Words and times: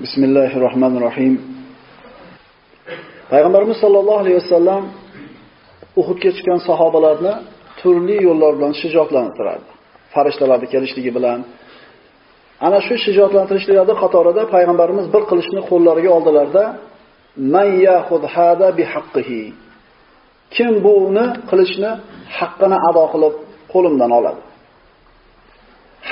Bismillahirrohmanirrohim. 0.00 1.40
Payg'ambarimiz 3.30 3.76
sollallohu 3.84 4.18
alayhi 4.24 4.38
vasallam 4.42 4.82
Uhudga 6.00 6.30
chiqqan 6.36 6.60
sahobalarni 6.68 7.34
turli 7.80 8.16
yo'llar 8.28 8.52
bilan 8.58 8.74
shijoatlantirardi. 8.82 9.70
Farishtalarning 10.14 10.70
kelishligi 10.74 11.10
bilan 11.16 11.38
ana 12.66 12.78
shu 12.86 12.94
shijoatlantirishlarning 13.04 13.98
qatorida 14.04 14.42
payg'ambarimiz 14.54 15.06
bir 15.14 15.22
qilishni 15.30 15.60
qo'llariga 15.70 16.10
oldilarda 16.18 16.64
man 17.54 17.68
yahud 17.88 18.22
hada 18.34 18.68
bihaqqihi. 18.78 19.42
Kim 20.54 20.72
buni 20.86 21.24
qilishni 21.50 21.90
haqqini 22.38 22.76
ado 22.88 23.04
qilib 23.12 23.34
qo'limdan 23.72 24.10
oladi? 24.18 24.42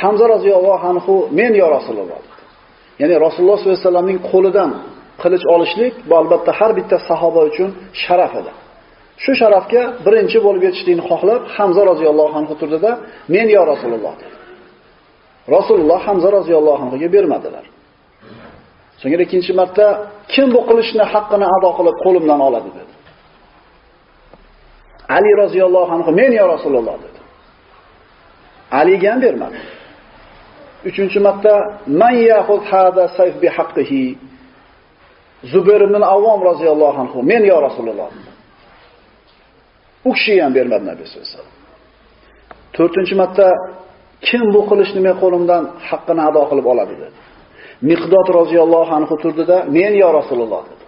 Hamza 0.00 0.24
roziyallohu 0.34 0.84
anhu 0.92 1.14
men 1.38 1.52
yo 1.62 1.66
Rasululloh. 1.78 2.20
Ya'ni 3.00 3.16
Rasululloh 3.26 3.56
sollallohu 3.58 3.76
alayhi 3.76 3.86
vasallamning 3.88 4.20
qo'lidan 4.30 4.70
qilich 5.22 5.44
olishlik 5.54 5.94
bu 6.08 6.14
albatta 6.20 6.50
har 6.58 6.70
bitta 6.78 6.96
sahoba 7.08 7.40
uchun 7.50 7.70
sharaf 8.02 8.32
edi. 8.40 8.52
Shu 9.24 9.32
sharafga 9.40 9.82
birinchi 10.06 10.38
bo'lib 10.46 10.62
yetishlikni 10.68 11.04
xohlab 11.10 11.40
Hamza 11.56 11.82
roziyallohu 11.90 12.34
anhu 12.40 12.54
turdida, 12.60 12.90
"Men 13.34 13.46
yo 13.56 13.62
Rasululloh" 13.72 14.14
dedi. 14.22 14.36
Rasululloh 15.56 16.00
Hamza 16.08 16.28
roziyallohu 16.38 16.80
anhuga 16.84 17.08
bermadilar. 17.16 17.64
So'ngra 19.00 19.22
ikkinchi 19.26 19.52
marta 19.60 19.86
kim 20.32 20.46
bu 20.54 20.60
qilichni 20.68 21.04
haqqini 21.12 21.46
ado 21.56 21.70
qilib 21.78 21.96
qo'limdan 22.04 22.40
oladi 22.48 22.70
dedi. 22.78 22.92
Ali 25.16 25.30
roziyallohu 25.42 25.90
anhu 25.96 26.10
"Men 26.20 26.30
yo 26.40 26.44
Rasululloh" 26.54 26.96
dedi. 27.04 27.20
Aliga 28.80 29.08
ham 29.12 29.20
bermadi. 29.26 29.58
Uchinchi 30.88 31.18
marta 31.26 31.54
man 32.00 32.14
yahud 32.32 32.62
hada 32.72 33.04
sayf 33.18 33.34
bi 33.42 33.48
haqqihi 33.56 34.04
Zubayr 35.52 35.80
ibn 35.88 36.02
Avvom 36.14 36.40
roziyallohu 36.50 36.98
anhu 37.04 37.18
men 37.30 37.42
yo 37.52 37.56
Rasululloh. 37.66 38.08
U 40.08 40.10
kishi 40.16 40.32
ham 40.42 40.52
bermadi 40.58 40.84
Nabiy 40.90 41.06
sollallohu 41.10 41.30
alayhi 41.30 41.42
vasallam. 42.78 43.18
Marta 43.22 43.48
kim 44.28 44.42
bu 44.54 44.60
qilishni 44.70 45.00
men 45.06 45.14
qo'limdan 45.22 45.62
haqqini 45.88 46.22
ado 46.28 46.42
qilib 46.50 46.66
oladi 46.72 46.94
dedi. 47.02 47.18
Miqdod 47.90 48.26
roziyallohu 48.40 48.92
anhu 48.98 49.14
turdida 49.22 49.56
men 49.76 49.92
yo 50.02 50.08
Rasululloh 50.18 50.62
dedi. 50.70 50.84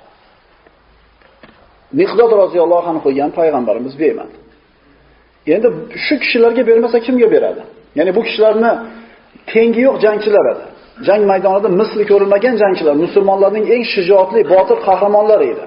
Miqdod 2.00 2.32
roziyallohu 2.42 2.86
anhu 2.92 3.08
ham 3.20 3.30
payg'ambarimiz 3.38 3.94
bermadi. 4.02 4.34
Endi 5.54 5.68
shu 6.04 6.14
kishilarga 6.22 6.62
bermasa 6.70 6.96
kimga 7.06 7.28
beradi? 7.34 7.62
Ya'ni 7.98 8.10
bu 8.16 8.20
kishilarni 8.26 8.72
tengi 9.50 9.80
yo'q 9.86 9.96
jangchilar 10.04 10.46
edi. 10.52 10.64
Jang 11.06 11.22
maydonida 11.30 11.68
misli 11.80 12.04
ko'rilmagan 12.10 12.54
jangchilar, 12.62 12.94
musulmonlarning 13.04 13.66
eng 13.74 13.84
shijoatli, 13.94 14.40
botir 14.52 14.78
qahramonlari 14.86 15.46
edi. 15.54 15.64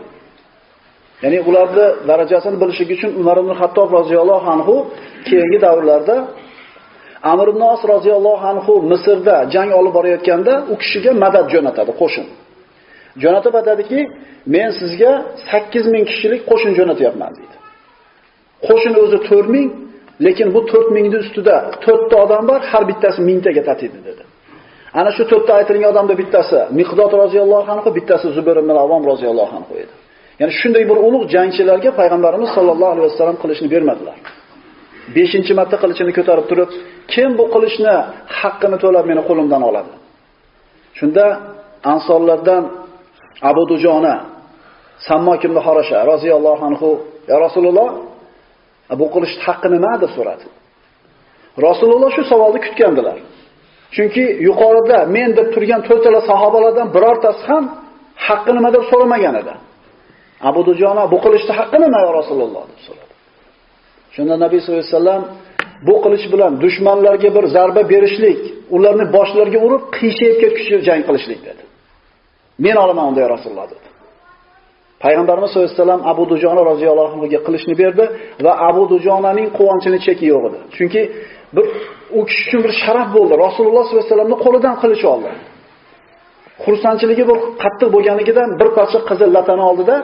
Ya'ni 1.24 1.40
ularni 1.50 1.86
darajasini 2.10 2.58
bilishlik 2.62 2.90
uchun 2.96 3.12
Umar 3.22 3.38
ibn 3.44 3.52
Xattob 3.62 3.90
roziyallohu 3.98 4.48
anhu 4.56 4.76
keyingi 5.28 5.60
davrlarda 5.66 6.16
Amr 7.32 7.48
ibn 7.54 7.62
Os 7.74 7.82
roziyallohu 7.94 8.44
anhu 8.52 8.74
Misrda 8.92 9.38
jang 9.54 9.70
olib 9.80 9.94
borayotganda 9.98 10.54
u 10.72 10.76
kishiga 10.82 11.12
madad 11.24 11.46
jo'natadi, 11.54 11.92
qo'shin. 12.02 12.26
Jo'natib 13.24 13.54
aytadiki, 13.60 14.00
men 14.56 14.70
sizga 14.80 15.12
8000 15.52 16.04
kishilik 16.10 16.42
qo'shin 16.50 16.72
jo'natyapman 16.80 17.32
dedi. 17.40 17.56
Qo'shin 18.68 18.94
o'zi 19.04 19.18
4000, 19.30 19.85
lekin 20.26 20.54
bu 20.56 20.68
4000 20.68 20.96
ning 20.96 21.16
ustida 21.16 21.56
4 21.86 22.10
ta 22.12 22.16
odam 22.24 22.48
bor, 22.48 22.60
har 22.72 22.84
bittasi 22.88 23.20
mingtaga 23.22 23.64
tatiydi 23.70 24.00
dedi. 24.08 24.24
Ana 24.94 25.12
shu 25.12 25.24
4 25.30 25.48
ta 25.48 25.54
aytilgan 25.60 25.90
odamda 25.94 26.14
bittasi 26.22 26.58
Miqdod 26.80 27.12
roziyallohu 27.24 27.72
anhu, 27.72 27.96
bittasi 27.98 28.28
Zubayr 28.38 28.58
ibn 28.64 28.70
Avvom 28.84 29.04
roziyallohu 29.12 29.54
anhu 29.60 29.74
edi. 29.84 29.94
Ya'ni 30.40 30.54
shunday 30.62 30.84
bir 30.90 30.98
ulug' 31.08 31.26
jangchilarga 31.36 31.92
payg'ambarimiz 32.00 32.50
sollallohu 32.58 32.92
alayhi 32.94 33.08
vasallam 33.10 33.38
qilishni 33.44 33.68
bermadilar. 33.74 34.18
5-chi 35.18 35.54
marta 35.60 35.76
qilichini 35.84 36.12
ko'tarib 36.18 36.46
turib, 36.52 36.70
kim 37.14 37.30
bu 37.40 37.44
qilichni 37.54 37.94
haqqini 38.40 38.78
to'lab 38.84 39.06
meni 39.12 39.22
qo'limdan 39.30 39.62
oladi? 39.70 39.94
Shunda 41.00 41.26
ansorlardan 41.94 42.64
Abu 43.50 43.64
Dujona 43.72 44.16
Sammok 45.08 45.42
ibn 45.48 45.58
Harasha 45.66 45.98
roziyallohu 46.12 46.62
anhu, 46.70 46.90
"Ya 47.32 47.38
Rasululloh, 47.46 47.90
bu 49.00 49.06
qilishni 49.14 49.42
haqqi 49.48 49.68
nima 49.76 49.94
deb 50.04 50.12
so'radi. 50.18 50.46
Rasululloh 51.68 52.10
shu 52.18 52.24
savolni 52.32 52.60
kutgandilar. 52.66 53.18
Chunki 53.96 54.24
yuqorida 54.48 54.98
men 55.16 55.30
deb 55.38 55.48
turgan 55.54 55.82
to'rtala 55.90 56.20
sahobalardan 56.30 56.88
birortasi 56.96 57.42
ham 57.50 57.64
haqqi 58.28 58.52
nima 58.58 58.70
deb 58.76 58.84
so'ramagan 58.92 59.36
edi. 59.42 59.54
Abu 60.50 60.62
Dujona 60.68 61.04
bu 61.14 61.18
qilishni 61.26 61.54
haqqi 61.60 61.78
nima 61.86 62.00
yo 62.06 62.12
Rasululloh 62.20 62.64
deb 62.72 62.82
so'radi. 62.88 63.14
Shunda 64.16 64.36
Nabiy 64.44 64.60
sollallohu 64.62 64.86
alayhi 64.86 64.98
vasallam 65.00 65.24
bu 65.88 65.96
qilish 66.04 66.26
bilan 66.34 66.52
dushmanlarga 66.64 67.30
bir 67.36 67.46
zarba 67.56 67.82
berishlik, 67.94 68.40
ularni 68.76 69.06
boshlariga 69.16 69.60
urib 69.68 69.84
qiyshayib 69.98 70.38
ketkichli 70.42 70.78
jang 70.88 71.02
qilishlik 71.08 71.40
dedi. 71.48 71.64
Men 72.66 72.76
olaman 72.84 73.06
unda 73.10 73.30
Rasululloh 73.36 73.68
dedi. 73.74 73.88
Payg'ambarimiz 75.06 75.50
sollallohu 75.52 75.70
alayhi 75.70 75.82
vasallam 75.82 76.02
Abu 76.12 76.24
Dujona 76.32 76.62
roziyallohu 76.72 77.12
anhuga 77.16 77.40
qilishni 77.48 77.74
berdi 77.82 78.04
va 78.46 78.54
Abu 78.70 78.84
Dujonaning 78.94 79.48
quvonchini 79.58 80.00
cheki 80.06 80.26
yo'q 80.34 80.44
edi. 80.50 80.60
Chunki 80.78 81.02
bir 81.56 81.66
u 82.18 82.22
kishi 82.30 82.44
uchun 82.48 82.60
bir 82.66 82.74
sharaf 82.84 83.08
bo'ldi. 83.18 83.34
Rasululloh 83.46 83.84
sollallohu 83.86 84.00
alayhi 84.00 84.12
vasallamning 84.12 84.40
qo'lidan 84.46 84.76
qilich 84.82 85.04
oldi. 85.14 85.30
Xursandchiligi 86.66 87.24
bir 87.30 87.38
qattiq 87.64 87.90
bo'lganligidan 87.96 88.50
bir 88.60 88.70
parcha 88.78 89.00
qizil 89.10 89.30
latani 89.38 89.64
oldida 89.70 89.96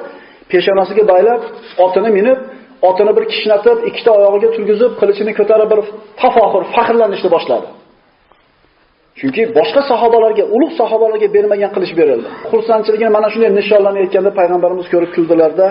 peshonasiga 0.51 1.03
baylab, 1.11 1.41
otini 1.85 2.09
minib, 2.17 2.39
otini 2.89 3.11
bir 3.17 3.25
kishnatib, 3.31 3.77
ikkita 3.89 4.11
oyog'iga 4.17 4.49
turgizib, 4.55 4.91
qilichini 4.99 5.31
ko'tarib 5.39 5.67
bir 5.73 5.79
tafoxur, 6.21 6.63
faxrlanishni 6.75 7.29
boshladi. 7.35 7.67
Chunki 9.19 9.41
boshqa 9.57 9.81
sahobalarga, 9.91 10.43
ulug' 10.55 10.73
sahobalarga 10.81 11.27
bermagan 11.35 11.71
qilish 11.75 11.93
berildi. 11.99 12.27
Xursandchiligini 12.51 13.11
mana 13.17 13.27
shunday 13.33 13.51
nishonlanayotganda 13.59 14.31
payg'ambarimiz 14.39 14.87
ko'rib 14.93 15.11
kuldilarda, 15.15 15.67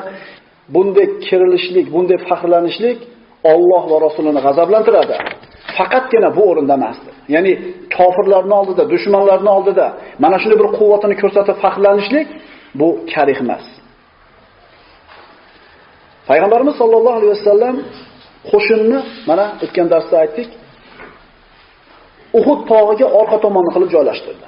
bunday 0.75 1.07
kirilishlik, 1.27 1.87
bunday 1.95 2.19
faxrlanishlik 2.29 2.99
Alloh 3.53 3.83
va 3.93 3.97
Rasulini 4.07 4.41
g'azablantiradi. 4.47 5.17
Faqatgina 5.77 6.29
bu 6.37 6.43
o'rinda 6.51 6.75
emasdi. 6.81 7.11
Ya'ni 7.35 7.53
kofirlarning 7.97 8.57
oldida, 8.61 8.83
dushmanlarning 8.93 9.53
oldida 9.59 9.87
mana 10.25 10.37
shunday 10.43 10.59
bir 10.63 10.69
quvvatini 10.79 11.15
ko'rsatib 11.23 11.57
faxrlanishlik 11.65 12.27
bu 12.81 12.89
karih 13.13 13.39
emas. 13.45 13.65
Payg'ambarimiz 16.29 16.75
sollallohu 16.81 17.17
alayhi 17.21 17.33
vasallam 17.37 17.77
qo'shinni 18.51 18.99
mana 19.31 19.45
o'tgan 19.65 19.87
darsda 19.93 20.17
aytdik, 20.25 20.49
Uhud 22.39 22.61
tog'iga 22.71 23.07
orqa 23.21 23.37
tomonni 23.45 23.71
qilib 23.75 23.91
joylashtirdi. 23.97 24.47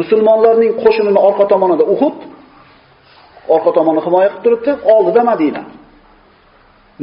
Musulmonlarning 0.00 0.72
qo'shinini 0.82 1.20
orqa 1.28 1.44
tomonida 1.52 1.84
Uhud, 1.94 2.16
orqa 3.54 3.70
tomonni 3.76 4.00
himoya 4.06 4.28
qilib 4.30 4.42
turibdi, 4.44 4.70
oldida 4.94 5.20
Madina. 5.30 5.62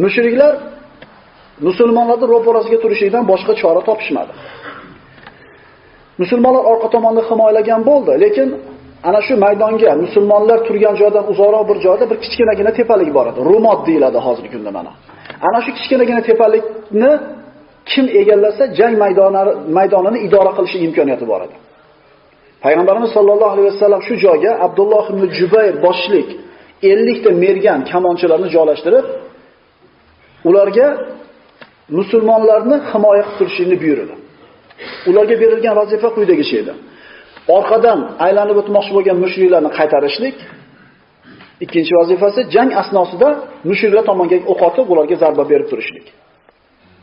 Mushriklar 0.03 0.53
musulmonlarning 1.67 2.29
ro'parasiga 2.33 2.77
turishlikdan 2.83 3.23
boshqa 3.31 3.53
chora 3.61 3.81
topishmadi. 3.89 4.33
Musulmonlar 6.21 6.63
orqa 6.71 6.87
tomonni 6.95 7.21
himoyalagan 7.29 7.81
bo'ldi, 7.89 8.11
lekin 8.23 8.47
ana 9.09 9.19
shu 9.27 9.33
maydonga 9.45 9.91
musulmonlar 10.05 10.59
turgan 10.67 10.95
joydan 11.01 11.25
uzoqroq 11.31 11.63
bir 11.69 11.77
joyda 11.85 12.05
bir 12.11 12.17
kichkinagina 12.23 12.71
tepalik 12.79 13.09
bor 13.17 13.25
edi. 13.31 13.39
Rumot 13.49 13.79
deyiladi 13.87 14.19
hozirgi 14.25 14.49
kunda 14.55 14.71
mana. 14.77 14.91
Ana 15.47 15.59
shu 15.65 15.71
kichkinagina 15.77 16.21
tepalikni 16.29 17.11
kim 17.89 18.05
egallasa 18.21 18.63
jang 18.79 18.95
maydonini 19.77 20.19
idora 20.27 20.51
qilish 20.57 20.75
imkoniyati 20.87 21.25
bor 21.31 21.41
edi. 21.47 21.57
Payg'ambarimiz 22.63 23.11
sollallohu 23.17 23.51
alayhi 23.55 23.67
vasallam 23.71 24.01
shu 24.07 24.15
joyga 24.25 24.51
Abdulloh 24.65 25.05
ibn 25.13 25.23
Jubayr 25.37 25.73
boshlik 25.85 26.29
50 26.83 27.23
ta 27.23 27.29
mergan 27.43 27.79
kamonchilarni 27.91 28.49
joylashtirib, 28.55 29.05
ularga 30.49 30.87
musulmonlarni 31.97 32.77
himoya 32.91 33.23
qilib 33.23 33.37
turishini 33.39 33.75
buyurdi. 33.83 34.15
Ularga 35.09 35.35
berilgan 35.43 35.73
vazifa 35.81 36.09
quyidagicha 36.15 36.55
edi. 36.61 36.73
Orqadan 37.57 37.99
aylanib 38.25 38.57
o'tmoqchi 38.61 38.91
bo'lgan 38.97 39.17
mushriklarni 39.23 39.71
qaytarishlik, 39.79 40.37
ikkinchi 41.63 41.93
vazifasi 41.99 42.39
jang 42.55 42.69
asnosida 42.81 43.29
mushriklar 43.69 44.03
tomonga 44.09 44.37
o'q 44.51 44.59
otib, 44.69 44.85
ularga 44.93 45.15
zarba 45.23 45.43
berib 45.51 45.67
turishlik. 45.71 46.05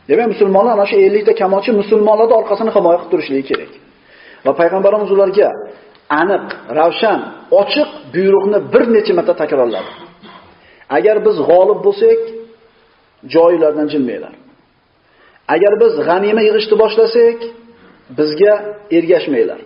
Demak, 0.09 0.27
musulmonlar 0.33 0.73
ana 0.77 0.85
shu 0.91 0.95
50 0.95 1.23
ta 1.27 1.33
kamonchi 1.41 1.71
musulmonlarning 1.81 2.37
orqasini 2.41 2.71
himoya 2.75 2.97
qilib 2.99 3.11
turishligi 3.13 3.43
kerak. 3.49 3.71
Va 4.45 4.51
payg'ambarimiz 4.59 5.09
ularga 5.15 5.49
aniq, 6.21 6.45
ravshan, 6.79 7.19
ochiq 7.61 7.89
buyruqni 8.13 8.59
bir 8.73 8.83
necha 8.95 9.13
marta 9.17 9.33
takrorladi. 9.41 9.91
Agar 10.97 11.17
biz 11.27 11.37
g'olib 11.49 11.79
bo'lsak, 11.87 12.21
joylardan 13.35 13.87
jilmaylar. 13.93 14.33
Agar 15.55 15.73
biz 15.81 15.93
g'anima 16.07 16.41
yig'ishni 16.47 16.75
boshlasak, 16.83 17.37
bizga 18.17 18.53
ergashmanglar. 18.97 19.59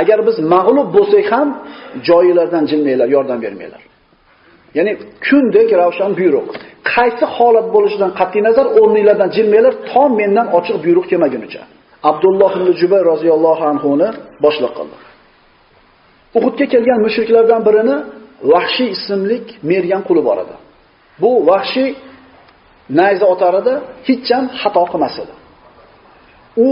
Agar 0.00 0.18
biz 0.28 0.36
mag'lub 0.54 0.88
bo'lsak 0.96 1.26
ham 1.34 1.48
joylardan 2.08 2.64
jilmanglar, 2.70 3.08
yordam 3.16 3.38
bermanglar. 3.44 3.82
Ya'ni 4.76 4.92
kundek 5.26 5.68
ravshan 5.80 6.10
buyruq. 6.18 6.46
Qaysi 6.92 7.24
holat 7.36 7.66
bo'lishidan 7.74 8.10
qat'i 8.20 8.40
nazar 8.48 8.66
o'rninglardan 8.80 9.30
jilmanglar, 9.36 9.74
tom 9.90 10.10
mendan 10.20 10.46
ochiq 10.58 10.76
buyruq 10.84 11.06
kelmagunicha. 11.10 11.62
Abdulloh 12.10 12.52
ibn 12.58 12.68
Jubay 12.80 13.02
roziyallohu 13.12 13.64
anhu 13.72 13.90
ni 14.00 14.08
boshliq 14.44 14.72
qildi. 14.78 14.96
Uhudga 16.38 16.66
kelgan 16.72 16.98
mushriklardan 17.06 17.60
birini 17.68 17.96
Vahshiy 18.52 18.90
ismlik 18.96 19.46
mergan 19.70 20.02
quli 20.08 20.22
bor 20.28 20.38
edi. 20.44 20.54
Bu 21.22 21.30
Vahshiy 21.50 21.90
nayza 22.98 23.26
otar 23.34 23.54
edi, 23.60 23.74
hech 24.08 24.28
ham 24.34 24.44
xato 24.60 24.82
qilmas 24.92 25.14
edi. 25.22 25.34
U 26.66 26.68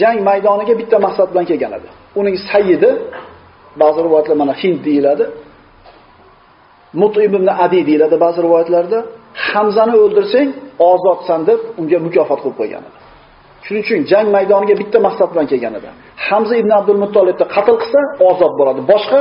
jang 0.00 0.18
maydoniga 0.28 0.74
bitta 0.80 0.96
maqsad 1.06 1.28
bilan 1.32 1.46
kelgan 1.50 1.72
edi. 1.78 1.88
Uning 2.20 2.36
sayyidi 2.50 2.90
ba'zi 3.82 3.98
rivoyatlar 4.06 4.36
mana 4.42 4.54
Hind 4.62 4.78
deyiladi. 4.88 5.24
Mut'im 7.02 7.34
ibn 7.38 7.48
Adi 7.64 7.80
deyiladi 7.86 8.16
ba'zi 8.24 8.38
rivoyatlarda. 8.46 8.98
Hamzani 9.50 9.96
o'ldirsang 10.04 10.48
ozodsan 10.90 11.40
deb 11.48 11.60
unga 11.80 11.98
mukofot 12.06 12.40
qo'yib 12.44 12.56
qo'ygan 12.60 12.82
edi. 12.88 12.98
Shuning 13.64 13.82
uchun 13.86 14.00
jang 14.10 14.26
maydoniga 14.36 14.74
bitta 14.82 14.98
maqsad 15.06 15.28
bilan 15.32 15.46
kelgan 15.52 15.74
edi. 15.78 15.88
Hamza 16.26 16.54
ibn 16.62 16.70
Abdul 16.78 16.98
Muttolibni 17.04 17.46
qatl 17.54 17.76
qilsa 17.82 18.00
ozod 18.30 18.52
bo'ladi. 18.60 18.80
Boshqa 18.92 19.20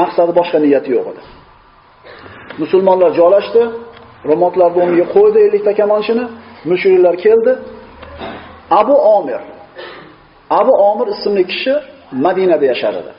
maqsadi, 0.00 0.32
boshqa 0.40 0.58
niyati 0.64 0.88
yo'q 0.96 1.06
edi. 1.12 1.22
Musulmonlar 2.62 3.10
joylashdi, 3.20 3.62
romotlarni 4.30 4.78
o'rniga 4.84 5.06
qo'ydi 5.16 5.38
50 5.46 5.64
ta 5.66 5.72
kamonchini, 5.80 6.24
mushriklar 6.70 7.14
keldi. 7.24 7.52
Abu 8.80 8.94
Omir 9.16 9.40
Abu 10.60 10.72
Omir 10.90 11.06
ismli 11.14 11.44
kishi 11.52 11.74
Madinada 12.24 12.66
yashar 12.72 12.94
edi. 13.00 13.12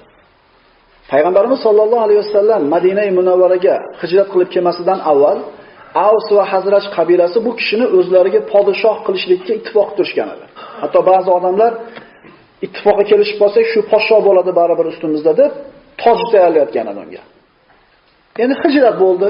Payg'ambarimiz 1.12 1.60
sollallohu 1.66 2.04
alayhi 2.08 2.22
vasallam 2.26 2.62
Madinai 2.76 3.10
Munawvaraga 3.20 3.76
hijrat 4.02 4.28
qilib 4.34 4.50
kelmasidan 4.56 5.00
avval 5.12 5.40
Avs 6.08 6.28
va 6.38 6.44
Hazraj 6.54 6.84
qabilasi 6.98 7.38
bu 7.46 7.52
kishini 7.60 7.86
o'zlariga 7.98 8.42
podshoh 8.54 8.98
qilishlikka 9.06 9.52
ittifoq 9.60 9.90
turishgan 9.98 10.30
edi. 10.36 10.46
Hatto 10.82 11.00
ba'zi 11.12 11.30
odamlar 11.38 11.72
ittifoqqa 12.66 13.04
kelishib 13.12 13.38
qolsak, 13.42 13.66
shu 13.74 13.80
podshoh 13.92 14.20
bo'ladi 14.28 14.52
baribir 14.60 14.86
ustimizda 14.92 15.32
deb 15.42 15.52
toj 16.04 16.20
tayyorlayotgan 16.32 16.86
edi 16.92 17.00
unga. 17.06 17.22
Endi 18.44 18.56
hijrat 18.64 18.96
bo'ldi. 19.04 19.30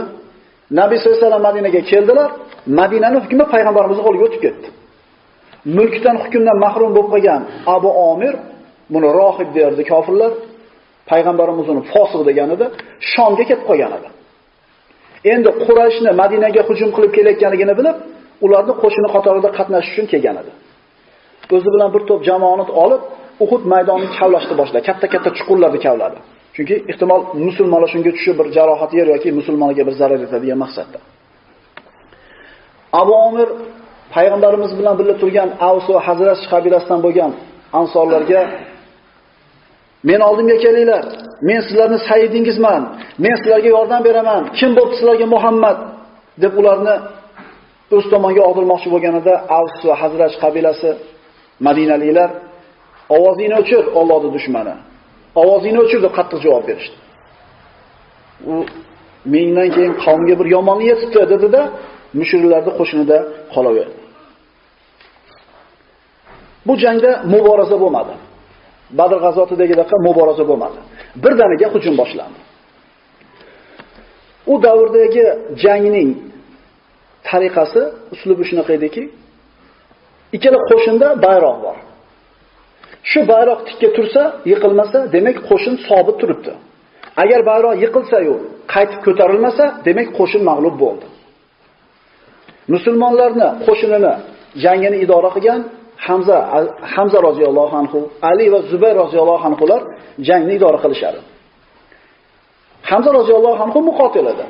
Nabiy 0.80 0.98
sollallohu 0.98 1.18
alayhi 1.20 1.28
vasallam 1.28 1.44
Madinaga 1.50 1.81
keldilar. 1.92 2.30
Madinaning 2.80 3.22
hukmi 3.26 3.46
payg'ambarimizning 3.54 4.06
qo'liga 4.08 4.24
o'tib 4.28 4.42
ketdi. 4.46 4.68
Mulkdan 5.78 6.16
hukmdan 6.24 6.58
mahrum 6.66 6.92
bo'lib 6.96 7.10
qolgan 7.14 7.42
Abu 7.76 7.90
Omir 8.12 8.34
buni 8.94 9.10
rohib 9.20 9.50
derdi 9.58 9.84
kofirlar. 9.92 10.31
Payg'ambarimiz 11.12 11.68
uni 11.74 11.82
fosiq 11.92 12.22
degan 12.30 12.50
edi, 12.56 12.66
Shomga 13.12 13.44
ketib 13.50 13.66
qolgan 13.70 13.92
edi. 13.98 14.10
Endi 15.34 15.50
Qurayshni 15.66 16.12
Madinaga 16.22 16.62
hujum 16.70 16.90
qilib 16.96 17.12
kelayotganligini 17.18 17.74
bilib, 17.80 17.98
ularni 18.46 18.74
qo'shini 18.84 19.10
qatorida 19.16 19.50
qatnashish 19.58 19.92
uchun 19.94 20.06
kelgan 20.14 20.36
edi. 20.42 20.52
O'zi 21.56 21.70
bilan 21.76 21.90
bir 21.96 22.02
to'p 22.10 22.22
jamoani 22.30 22.66
olib, 22.84 23.02
Uhud 23.44 23.64
maydonini 23.74 24.10
kavlashni 24.20 24.56
boshladi. 24.62 24.84
Katta-katta 24.90 25.30
chuqurlarni 25.38 25.80
kavladi. 25.86 26.18
Chunki 26.56 26.76
ehtimol 26.92 27.22
musulmonlar 27.48 27.90
shunga 27.94 28.12
tushib 28.18 28.36
bir 28.40 28.48
jarohat 28.58 28.92
yer 29.00 29.08
yoki 29.14 29.30
musulmonlarga 29.40 29.84
bir 29.88 29.96
zarar 30.02 30.20
yetadigan 30.26 30.60
maqsadda. 30.64 31.00
Abu 33.02 33.14
Omir 33.28 33.50
payg'ambarimiz 34.16 34.72
bilan 34.80 34.96
birga 35.00 35.16
turgan 35.22 35.50
Avs 35.70 35.86
va 35.94 36.00
Hazrat 36.08 36.40
qabilasidan 36.54 37.00
bo'lgan 37.06 37.32
ansorlarga 37.80 38.42
Men 40.04 40.19
oldimga 40.19 40.57
kelinglar. 40.57 41.06
Men 41.42 41.62
sizlarni 41.68 42.00
sayyidingizman. 42.10 42.81
Men 43.18 43.36
sizlarga 43.36 43.69
yordam 43.78 44.04
beraman. 44.04 44.42
Kim 44.60 44.72
bo'lib 44.78 44.94
sizlarga 45.00 45.25
Muhammad 45.36 45.78
deb 46.44 46.54
ularni 46.60 46.96
o'z 47.96 48.06
tomoniga 48.13 48.44
og'dirmoqchi 48.50 48.90
bo'lganida 48.94 49.34
Avs 49.57 49.78
va 49.88 49.96
Hazraj 50.01 50.31
qabilasi 50.44 50.90
Madinaliklar 51.68 52.30
ovozini 53.16 53.56
o'chir, 53.62 53.84
Allohning 54.00 54.34
dushmani. 54.38 54.75
Ovozini 55.42 55.80
o'chir 55.84 56.00
deb 56.06 56.13
qattiq 56.18 56.40
javob 56.45 56.63
berishdi. 56.69 56.98
U 58.52 58.54
mendan 59.34 59.69
keyin 59.75 59.94
qavmga 60.06 60.36
bir 60.40 60.48
yomonlik 60.56 60.88
yetibdi 60.92 61.22
dedi-da, 61.34 61.62
mushriklarning 62.19 62.75
qo'shinida 62.80 63.18
qolaverdi. 63.54 63.98
Bu 66.68 66.74
jangda 66.84 67.12
muboraza 67.34 67.78
bo'lmadi. 67.84 68.13
Badr 68.98 69.18
g'azotidagidek 69.26 69.90
muboraza 70.08 70.44
bo'lmadi. 70.50 70.80
Birdaniga 71.24 71.68
hujum 71.74 71.96
boshlandi. 72.02 72.40
U 74.52 74.54
davrdagi 74.66 75.26
jangning 75.64 76.10
tariqasi, 77.30 77.82
uslubi 78.14 78.44
shunaqa 78.50 78.72
ediki, 78.80 79.04
ikkala 80.36 80.60
qo'shinda 80.70 81.08
bayroq 81.26 81.58
bor. 81.66 81.78
Shu 83.10 83.20
bayroq 83.32 83.60
tikka 83.68 83.90
tursa, 83.98 84.24
yiqilmasa, 84.52 85.00
demak 85.16 85.38
qo'shin 85.50 85.76
sobit 85.88 86.16
turibdi. 86.22 86.54
Agar 87.24 87.40
bayroq 87.50 87.74
yiqilsa-yu, 87.84 88.36
qaytib 88.74 89.00
ko'tarilmasa, 89.08 89.66
demak 89.88 90.08
qo'shin 90.18 90.42
mag'lub 90.50 90.76
bo'ldi. 90.84 91.06
Musulmonlarni 92.74 93.48
qo'shinini 93.66 94.14
jangini 94.64 94.98
idora 95.06 95.30
qilgan 95.36 95.62
Hamza 96.07 96.38
Hamza 96.96 97.19
roziyallohu 97.28 97.75
anhu, 97.81 98.00
Ali 98.30 98.46
va 98.54 98.60
Zubayr 98.72 98.96
roziyallohu 99.04 99.44
anhular 99.50 99.81
jangni 100.28 100.54
idora 100.57 100.80
qilishadi. 100.84 101.19
Hamza 102.90 103.10
roziyallohu 103.19 103.60
anhu 103.66 103.80
muqotil 103.90 104.25
edi. 104.34 104.46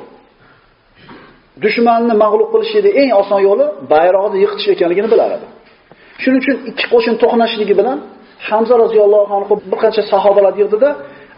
Dushmanni 1.64 2.14
mag'lub 2.24 2.48
qilishning 2.54 2.86
eng 3.02 3.10
oson 3.20 3.40
yo'li 3.48 3.66
bayroqni 3.92 4.36
yiqitish 4.44 4.68
ekanligini 4.74 5.08
bilar 5.14 5.30
edi. 5.36 5.46
Shuning 6.22 6.40
uchun 6.42 6.56
ikki 6.70 6.84
qo'shin 6.92 7.14
to'qnashligi 7.22 7.74
bilan 7.80 7.98
Hamza 8.48 8.74
roziyallohu 8.84 9.32
anhu 9.38 9.54
bir 9.70 9.78
qancha 9.82 10.02
sahobalar 10.12 10.52
yig'dida 10.60 10.88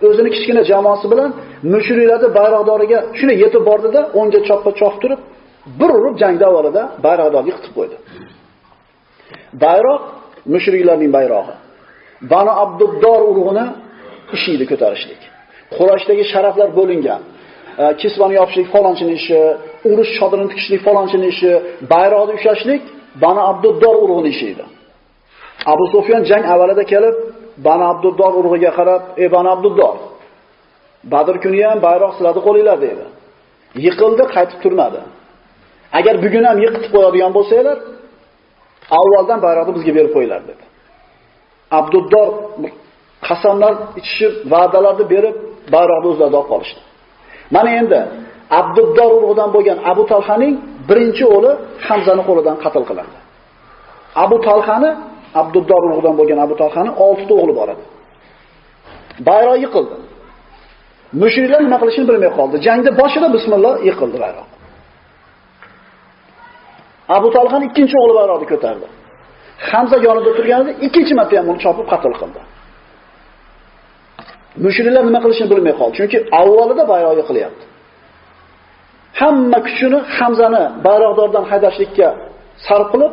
o'zini 0.09 0.31
kichkina 0.35 0.63
jamoasi 0.71 1.07
bilan 1.13 1.31
mushriklarni 1.73 2.29
bayroqdoriga 2.39 2.99
shuna 3.19 3.35
yetib 3.43 3.63
bordida, 3.69 4.01
o'ngga 4.19 4.41
choppa 4.49 4.71
choq 4.81 4.95
turib, 5.03 5.21
bir 5.81 5.91
urib 5.99 6.15
jangda 6.23 6.45
avvalida 6.51 6.83
bayroqdorni 7.07 7.49
yiqitib 7.51 7.73
qo'ydi. 7.79 7.97
Bayroq 9.65 10.03
mushriklarning 10.55 11.13
bayrog'i. 11.17 11.55
Banu 12.33 12.53
Abduddor 12.65 13.21
urug'ini 13.31 13.67
ishiydi 14.37 14.65
ko'tarishlik. 14.71 15.21
Quroshdagi 15.77 16.25
sharaflar 16.33 16.69
bo'lingan. 16.79 17.21
Kisvani 18.01 18.35
yopishlik 18.41 18.69
falonchining 18.75 19.17
ishi, 19.23 19.41
urush 19.91 20.13
chodirini 20.19 20.49
tikishlik 20.53 20.81
falonchining 20.87 21.31
ishi, 21.35 21.53
bayroqni 21.93 22.33
ushlashlik 22.39 22.83
Banu 23.25 23.41
Abduddor 23.51 23.95
urug'ining 24.05 24.35
ishi 24.37 24.47
edi. 24.53 24.65
Abu 25.73 25.85
Sufyan 25.95 26.23
jang 26.31 26.45
avvalida 26.53 26.85
kelib, 26.93 27.17
Banu 27.67 27.85
Abduddor 27.93 28.33
urug'iga 28.41 28.71
qarab, 28.79 29.03
"Ey 29.23 29.29
Banu 29.37 29.49
Abduddor, 29.55 29.97
Badr 31.13 31.37
kuni 31.45 31.61
ham 31.69 31.79
bayroq 31.87 32.13
siladi 32.19 32.41
qo'linglar" 32.47 32.79
dedi. 32.87 33.05
Yiqildi, 33.87 34.25
qaytib 34.35 34.59
turmadi. 34.65 35.01
Agar 35.99 36.15
bugun 36.25 36.45
ham 36.49 36.59
yiqitib 36.65 36.91
qo'yadigan 36.97 37.33
bo'lsanglar, 37.37 37.79
avvaldan 38.99 39.39
bayroqni 39.47 39.73
bizga 39.77 39.93
berib 39.99 40.13
qo'yinglar 40.17 40.43
dedi. 40.51 40.65
Abduddor 41.79 42.29
qasamlar 43.27 43.75
ichishib, 44.01 44.33
va'dalarni 44.53 45.05
berib, 45.15 45.37
bayroqni 45.75 46.07
o'zlariga 46.13 46.39
olib 46.41 46.49
qolishdi. 46.53 46.81
Mana 47.55 47.71
endi 47.81 48.01
Abduddor 48.61 49.11
urug'idan 49.19 49.49
bo'lgan 49.57 49.79
Abu 49.93 50.03
Talhaning 50.13 50.55
birinchi 50.89 51.25
o'g'li 51.35 51.53
Hamzani 51.87 52.23
qo'lidan 52.29 52.57
qatl 52.65 52.85
qilindi. 52.91 53.19
Abu 54.25 54.37
Talhani 54.47 54.91
Abduddor 55.41 55.83
urug'idan 55.87 56.15
bo'lgan 56.19 56.39
Abu 56.47 56.55
talhani 56.63 56.91
oltita 57.05 57.35
o'g'li 57.41 57.55
bor 57.61 57.69
edi. 57.75 57.85
Bayroq 59.29 59.57
yiqildi. 59.65 59.97
Mushriklar 61.23 61.61
nima 61.67 61.79
qilishini 61.83 62.07
bilmay 62.11 62.31
qoldi. 62.39 62.57
Jangda 62.67 62.91
boshida 63.01 63.29
bismillah 63.37 63.73
yiqildi 63.89 64.19
bayroq. 64.25 64.49
Abu 67.17 67.29
Talhan 67.35 67.63
ikkinchi 67.69 67.97
o'g'li 68.03 68.15
bayroqni 68.21 68.47
ko'tardi. 68.53 68.87
Hamza 69.71 69.97
yonida 70.07 70.31
turganida 70.39 70.73
ikkinchi 70.87 71.13
marta 71.19 71.35
ham 71.39 71.47
uni 71.53 71.61
chopib 71.65 71.87
qatl 71.93 72.15
qildi. 72.21 72.41
Mushriklar 74.65 75.05
nima 75.09 75.21
qilishini 75.25 75.49
bilmay 75.53 75.75
qoldi, 75.81 75.95
chunki 75.99 76.19
avvalida 76.41 76.85
bayroqni 76.93 77.25
qilyapti. 77.29 77.65
Hamma 79.21 79.59
kuchini 79.67 79.99
Hamzani 80.19 80.63
bayroqdordan 80.87 81.45
haydashlikka 81.51 82.09
sarf 82.67 82.87
qilib, 82.93 83.13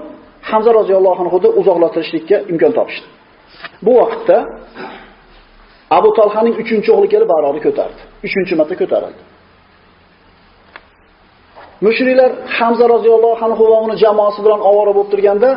Hamza 0.50 0.72
roziyallohu 0.80 1.20
anhu 1.24 1.38
uzoqlashtirishlikka 1.62 2.38
imkon 2.52 2.72
topishdi. 2.78 3.08
Bu 3.86 3.92
vaqtda 4.02 4.38
Abu 5.98 6.10
Talhaning 6.20 6.56
3-o'g'li 6.62 7.08
kelib 7.14 7.28
bayroqni 7.34 7.62
ko'tardi. 7.68 8.02
3-marta 8.24 8.76
ko'tarildi. 8.82 9.22
Mushriklar 11.86 12.32
Hamza 12.58 12.86
roziyallohu 12.96 13.42
anhu 13.48 13.64
va 13.72 13.78
uning 13.86 14.00
jamoasi 14.06 14.40
bilan 14.46 14.62
ovora 14.70 14.92
bo'lib 14.98 15.10
turganda, 15.14 15.50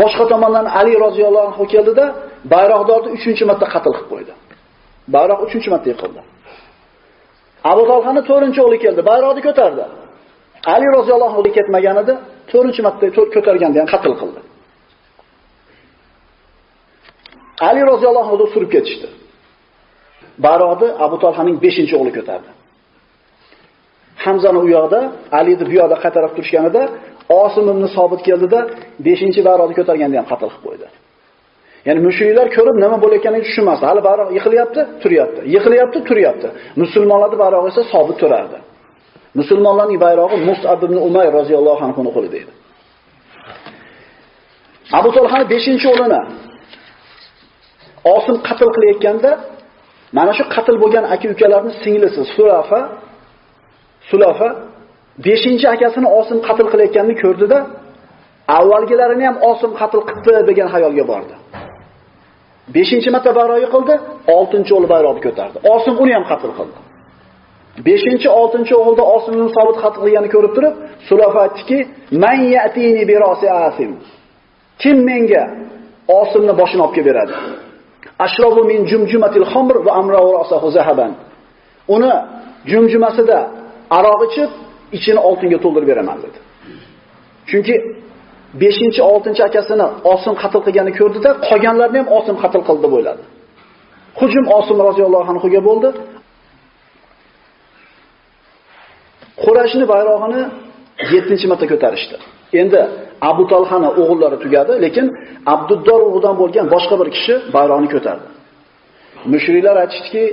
boshqa 0.00 0.24
tomondan 0.32 0.66
Ali 0.80 0.94
roziyallohu 1.06 1.46
anhu 1.50 1.64
keldida, 1.74 2.04
bayroqdorni 2.52 3.08
3-chi 3.22 3.44
marta 3.50 3.66
qatl 3.74 3.92
qilib 3.96 4.08
qo'ydi. 4.12 4.32
Bayroq 5.14 5.38
3-chi 5.52 5.68
marta 5.74 5.88
yiqildi. 5.92 6.20
Abu 7.72 7.82
Talhani 7.90 8.20
4-o'g'li 8.30 8.78
keldi, 8.84 9.00
bayroqni 9.10 9.42
ko'tardi. 9.48 9.84
Ali 10.74 10.86
roziyallohu 10.96 11.34
anhu 11.38 11.50
ketmagan 11.58 11.96
edi, 12.02 12.14
4-marta 12.52 13.06
ko'targanda 13.34 13.76
ham 13.80 13.88
qatl 13.94 14.12
qildi. 14.20 14.40
Ali 17.68 17.80
roziyallohu 17.90 18.28
anhu 18.34 18.46
surib 18.54 18.70
ketishdi. 18.74 19.08
Bayroqni 20.46 20.88
Abu 21.04 21.16
Talhaning 21.24 21.56
5-o'g'li 21.64 22.12
ko'tardi. 22.18 22.50
Hamzani 24.24 24.58
u 24.64 24.68
yoqda, 24.76 25.00
Alini 25.38 25.64
bu 25.68 25.72
yoqda 25.80 25.96
qatarib 26.04 26.32
turishganida 26.36 26.82
Osim 27.42 27.66
ibn 27.74 27.84
Sobit 27.96 28.20
keldida 28.28 28.60
5-bayroqni 29.06 29.74
ko'targanda 29.78 30.16
ham 30.20 30.26
qatl 30.32 30.48
qilib 30.52 30.62
qo'ydi. 30.66 30.86
Ya'ni 31.86 32.00
mushriklar 32.06 32.46
ko'rib 32.56 32.76
nima 32.84 32.96
bo'layotganini 33.04 33.44
tushunmasdi. 33.48 33.84
Hali 33.90 34.00
bayroq 34.08 34.28
yiqilyapti, 34.36 34.80
turyapti. 35.02 35.40
Yiqilyapti, 35.54 35.98
turyapti. 36.08 36.48
Musulmonlarning 36.82 37.40
bayrog'i 37.44 37.68
esa 37.72 37.82
sobit 37.92 38.16
turardi. 38.22 38.58
Musulmonlarning 39.40 39.98
bayrog'i 40.06 40.36
Mus'ab 40.48 40.80
ibn 40.86 40.96
Umay 41.08 41.28
roziyallohu 41.38 41.82
anhu 41.86 42.00
qo'lida 42.16 42.36
edi. 42.42 42.52
Abu 44.98 45.08
Talhaning 45.16 45.48
5-o'g'lini 45.54 46.20
Osim 48.14 48.36
qatl 48.48 48.68
qilayotganda 48.76 49.30
mana 50.16 50.32
shu 50.38 50.44
qatl 50.54 50.76
bo'lgan 50.82 51.04
aka-ukalarning 51.14 51.74
singlisi 51.84 52.20
Surafa 52.34 52.80
Sulofa 54.10 54.48
5-akasini 55.26 56.08
Osim 56.18 56.38
qatl 56.46 56.66
qilayotganini 56.72 57.16
ko'rdida, 57.22 57.58
avvalgilarini 58.58 59.24
ham 59.28 59.36
Osim 59.50 59.70
qatl 59.80 60.00
qildi 60.08 60.42
degan 60.50 60.68
xayolga 60.74 61.04
bordi. 61.12 61.34
5-marta 62.76 63.30
bayroq 63.38 63.70
qildi, 63.74 63.94
6-o'g'li 64.40 64.88
bayroqni 64.94 65.22
ko'tardi. 65.26 65.56
Osim 65.74 65.94
uni 66.02 66.12
ham 66.16 66.24
qatl 66.30 66.50
qildi. 66.58 66.78
5-chi, 67.88 68.28
6-o'g'ilda 68.28 69.04
Osimning 69.16 69.50
sobit 69.56 69.76
qatl 69.84 69.98
qilganini 70.04 70.30
ko'rib 70.34 70.52
turib, 70.56 70.74
Sulofa 71.08 71.38
aytdiki, 71.46 71.78
"Man 72.24 72.38
ya'tini 72.56 73.02
bi 73.10 73.14
rosi 73.24 73.46
Asim." 73.66 73.90
Kim 74.82 74.96
menga 75.10 75.42
Osimni 76.20 76.52
boshini 76.60 76.82
olib 76.84 76.94
kelib 76.96 77.06
beradi? 77.10 77.34
Ashrobu 78.26 78.62
min 78.70 78.80
jumjumatil 78.90 79.46
xamr 79.52 79.76
va 79.86 79.92
amra'u 80.00 80.28
ra'sahu 80.38 80.66
zahaban. 80.76 81.12
Uni 81.96 82.12
jumjumasida 82.70 83.38
aroq 83.98 84.20
ichib, 84.28 84.50
ichini 84.96 85.20
oltinga 85.28 85.58
to'ldirib 85.64 85.88
beraman 85.92 86.18
dedi. 86.24 86.38
Chunki 87.50 87.74
5-chi, 88.62 89.00
6-chi 89.10 89.42
akasini 89.48 89.86
Osim 90.12 90.34
qatl 90.42 90.60
qilganini 90.66 90.94
ko'rdida, 91.00 91.30
qolganlarni 91.48 91.98
ham 92.00 92.08
Osim 92.18 92.36
qatl 92.42 92.60
qildi 92.68 92.82
deb 92.86 92.92
o'yladi. 92.96 93.22
Hujum 94.20 94.44
Osim 94.58 94.78
roziyallohu 94.88 95.28
anhuga 95.32 95.60
bo'ldi. 95.68 95.88
Qurashni 99.42 99.84
bayrog'ini 99.92 100.42
7-chi 101.12 101.46
marta 101.50 101.66
ko'tarishdi. 101.72 102.16
Endi 102.60 102.80
Abu 103.30 103.44
Talhani 103.52 103.88
o'g'illari 104.00 104.38
tugadi, 104.44 104.72
lekin 104.84 105.06
Abduddor 105.54 106.00
o'g'idan 106.08 106.34
bo'lgan 106.40 106.66
boshqa 106.74 106.94
bir 107.00 107.08
kishi 107.16 107.34
bayroqni 107.56 107.88
ko'tardi. 107.94 108.26
Mushriklar 109.32 109.76
aytishdiki, 109.84 110.24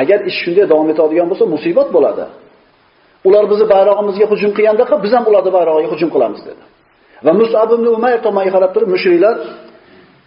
agar 0.00 0.18
ish 0.30 0.38
shunday 0.42 0.64
davom 0.72 0.88
etadigan 0.92 1.26
bo'lsa, 1.30 1.44
musibat 1.54 1.88
bo'ladi. 1.96 2.24
Ular 3.28 3.44
bizni 3.50 3.66
bayrog'imizga 3.74 4.26
hujum 4.32 4.50
qilganda, 4.56 4.84
biz 5.04 5.12
ham 5.16 5.24
ularning 5.30 5.54
bayrog'iga 5.58 5.88
hujum 5.94 6.10
qilamiz 6.14 6.42
dedi. 6.48 6.62
Va 7.26 7.32
Mus'ab 7.40 7.70
ibn 7.76 7.86
Umayr 7.98 8.18
tomonga 8.26 8.50
qarab 8.56 8.70
turib 8.74 8.88
mushriklar 8.94 9.36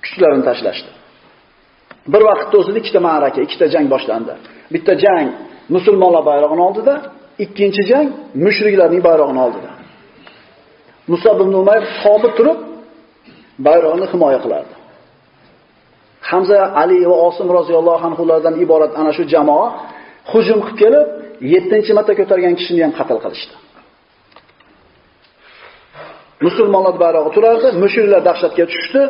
kuchlarini 0.04 0.44
tashlashdi. 0.50 0.89
Bir 2.13 2.22
vaqtda 2.30 2.56
o'zida 2.62 2.77
ikkita 2.82 3.00
ma'raka, 3.08 3.39
ikkita 3.48 3.66
jang 3.74 3.86
boshlandi. 3.94 4.34
Bitta 4.74 4.94
jang 5.04 5.27
musulmonlar 5.75 6.24
bayrog'ini 6.32 6.63
oldida, 6.68 6.94
ikkinchi 7.44 7.84
jang 7.92 8.08
mushriklarning 8.46 9.01
bayrog'ini 9.08 9.42
oldida. 9.46 9.72
Mus'ab 11.12 11.38
ibn 11.44 11.54
Umayr 11.63 11.84
sobit 12.01 12.34
turib 12.39 12.60
bayrog'ini 13.68 14.06
himoya 14.13 14.39
qilardi. 14.46 14.74
Hamza, 16.30 16.60
Ali 16.82 17.00
va 17.12 17.18
Osim 17.27 17.48
roziyallohu 17.58 18.04
anhulardan 18.10 18.56
iborat 18.63 18.92
ana 19.01 19.12
shu 19.18 19.24
jamoa 19.34 19.68
hujum 20.32 20.60
qilib 20.66 20.77
kelib, 20.82 21.08
7-marta 21.53 22.13
ko'targan 22.20 22.53
kishini 22.60 22.82
ham 22.86 22.94
qatl 23.00 23.17
qilishdi. 23.24 23.56
Musulmonlar 26.46 26.96
bayrog'i 27.03 27.32
turardi, 27.36 27.67
mushriklar 27.84 28.22
dahshatga 28.29 28.65
tushdi. 28.74 29.01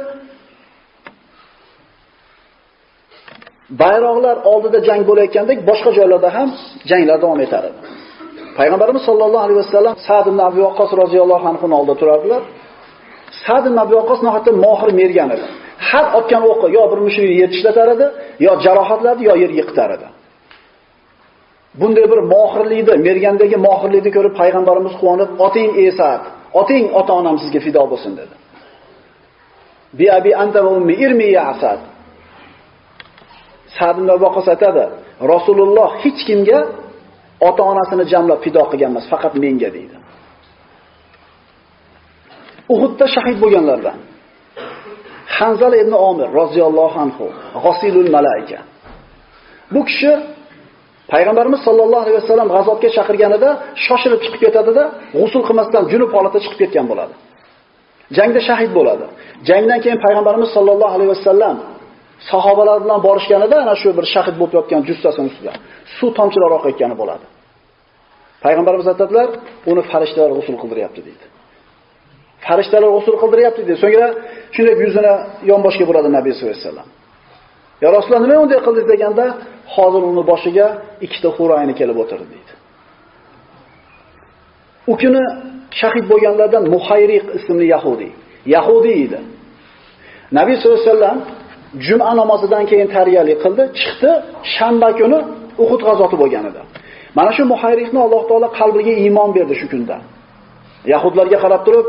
Bayroqlar 3.81 4.38
oldida 4.51 4.79
jang 4.88 5.01
bo'layotgandek, 5.10 5.57
boshqa 5.69 5.91
joylarda 5.98 6.29
ham 6.38 6.50
janglar 6.89 7.17
davom 7.24 7.39
etar 7.46 7.63
edi. 7.69 7.79
Payg'ambarimiz 8.57 9.03
sollallohu 9.10 9.43
alayhi 9.48 9.60
vasallam 9.63 9.96
Sa'd 10.07 10.25
ibn 10.31 10.39
Abi 10.50 10.60
Waqqas 10.67 10.91
roziyallohu 11.01 11.46
anhu 11.51 11.65
oldida 11.79 11.96
turardilar. 12.01 12.41
Sa'd 13.46 13.63
ibn 13.69 13.77
Abi 13.86 13.93
Waqqas 14.00 14.19
nohaqda 14.27 14.51
mohir 14.65 14.89
mergan 15.01 15.29
edi. 15.36 15.46
Har 15.89 16.05
otgan 16.19 16.43
o'qi 16.51 16.67
yo 16.77 16.84
bir 16.91 17.00
mushrikni 17.05 17.36
yer 17.41 17.50
tishlatar 17.53 17.88
edi, 17.96 18.05
yo 18.46 18.51
jarohatlardi, 18.65 19.22
yo 19.29 19.34
yer 19.43 19.51
yiqitar 19.60 19.89
edi. 19.98 20.07
Bunday 21.81 22.05
bir 22.12 22.19
mohirlikni, 22.34 22.93
mergandagi 23.07 23.57
mohirlikni 23.67 24.12
ko'rib 24.17 24.34
payg'ambarimiz 24.41 24.93
quvonib, 25.00 25.29
"Oting 25.46 25.72
Esat, 25.86 26.24
oting 26.62 26.86
ota-onam 27.00 27.36
sizga 27.41 27.60
fido 27.65 27.84
bo'lsin" 27.91 28.12
dedi. 28.19 28.36
Bi 29.98 30.05
abi 30.17 30.31
anta 30.43 30.60
va 30.65 30.69
ummi 30.79 30.93
irmi 31.05 31.27
ya 31.38 31.43
Asad. 31.53 31.79
Sa'd 33.77 33.96
ibn 34.01 34.10
Waqqas 34.24 34.48
aytadi, 34.53 34.86
Rasululloh 35.34 35.89
hech 36.03 36.19
kimga 36.29 36.60
ota-onasini 37.50 38.05
jamlab 38.13 38.39
fido 38.46 38.63
qilgan 38.72 38.89
emas, 38.93 39.05
faqat 39.13 39.34
menga 39.43 39.69
deydi. 39.77 39.98
Uhudda 42.74 43.05
shahid 43.15 43.38
bo'lganlardan 43.43 43.98
Hanzal 45.38 45.74
ibn 45.84 45.93
Omir 46.10 46.29
roziyallohu 46.39 46.98
anhu, 47.05 47.25
g'osilul 47.63 48.10
malaika. 48.17 48.60
Bu 49.74 49.81
kishi 49.89 50.12
Payg'ambarimiz 51.14 51.60
sollallohu 51.68 52.02
alayhi 52.06 52.18
vasallam 52.22 52.48
g'azotga 52.56 52.90
chaqirganida 52.98 53.50
shoshilib 53.86 54.20
chiqib 54.24 54.42
ketadida, 54.46 54.84
g'usul 55.20 55.42
qilmasdan 55.48 55.84
junub 55.92 56.10
holatda 56.16 56.40
chiqib 56.44 56.60
ketgan 56.64 56.86
bo'ladi. 56.92 57.14
Jangda 58.18 58.42
shahid 58.50 58.72
bo'ladi. 58.78 59.06
Jangdan 59.50 59.80
keyin 59.84 60.00
payg'ambarimiz 60.06 60.50
sollallohu 60.58 60.94
alayhi 60.98 61.12
vasallam 61.16 61.56
sahobalar 62.32 62.78
bilan 62.84 63.00
borishganida 63.08 63.56
ana 63.64 63.76
shu 63.82 63.90
bir 63.98 64.06
shahid 64.14 64.36
bo'lib 64.40 64.54
yotgan 64.60 64.82
jussasini 64.90 65.28
ustida 65.32 65.54
suv 65.98 66.10
tomchilari 66.20 66.54
oqayotgani 66.60 66.96
bo'ladi. 67.02 67.26
Payg'ambarimiz 68.46 68.88
aytadilar, 68.94 69.30
uni 69.72 69.82
farishtalar 69.92 70.32
g'usul 70.38 70.56
qildiryapti 70.62 71.02
deydi. 71.08 71.26
Farishtalar 72.46 72.90
g'usul 72.96 73.16
qildiryapti 73.22 73.62
deydi. 73.68 73.80
So'ngra 73.84 74.08
shunday 74.56 74.76
yuzini 74.86 75.14
yonboshga 75.52 75.86
buradi 75.90 76.10
Nabiy 76.18 76.34
sollallohu 76.38 76.58
alayhi 76.58 76.68
vasallam. 76.68 76.90
Ya 77.84 77.89
Rasululloh 77.96 78.24
nima 78.25 78.38
unday 78.46 78.60
qildi 78.65 78.84
deganda, 78.91 79.25
hozir 79.75 80.01
uni 80.12 80.24
boshiga 80.31 80.67
ikkita 81.05 81.29
xurayni 81.38 81.74
kelib 81.79 81.98
o'tirdi 82.03 82.25
deydi. 82.34 82.53
U 84.91 84.93
kuni 85.01 85.24
shahid 85.79 86.05
bo'lganlardan 86.12 86.63
Muhayriq 86.75 87.25
ismli 87.38 87.65
yahudi. 87.75 88.10
Yahudi 88.55 88.91
edi. 89.03 89.19
Nabiy 90.38 90.55
sollallohu 90.60 90.79
alayhi 90.81 90.93
vasallam 90.93 91.19
juma 91.88 92.10
namozidan 92.22 92.63
keyin 92.72 92.89
tarbiyalik 92.96 93.38
qildi, 93.43 93.63
chiqdi, 93.79 94.12
shanba 94.55 94.89
kuni 95.00 95.19
Uhud 95.63 95.81
g'azoti 95.88 96.15
bo'lgan 96.22 96.46
edi. 96.51 96.62
Mana 97.17 97.31
shu 97.36 97.43
Muhayriqni 97.53 98.00
Alloh 98.05 98.22
taolo 98.29 98.48
qalbiga 98.60 98.93
iymon 99.03 99.29
berdi 99.38 99.55
shu 99.62 99.67
kunda. 99.74 99.98
Yahudlarga 100.93 101.38
qarab 101.43 101.62
turib, 101.67 101.88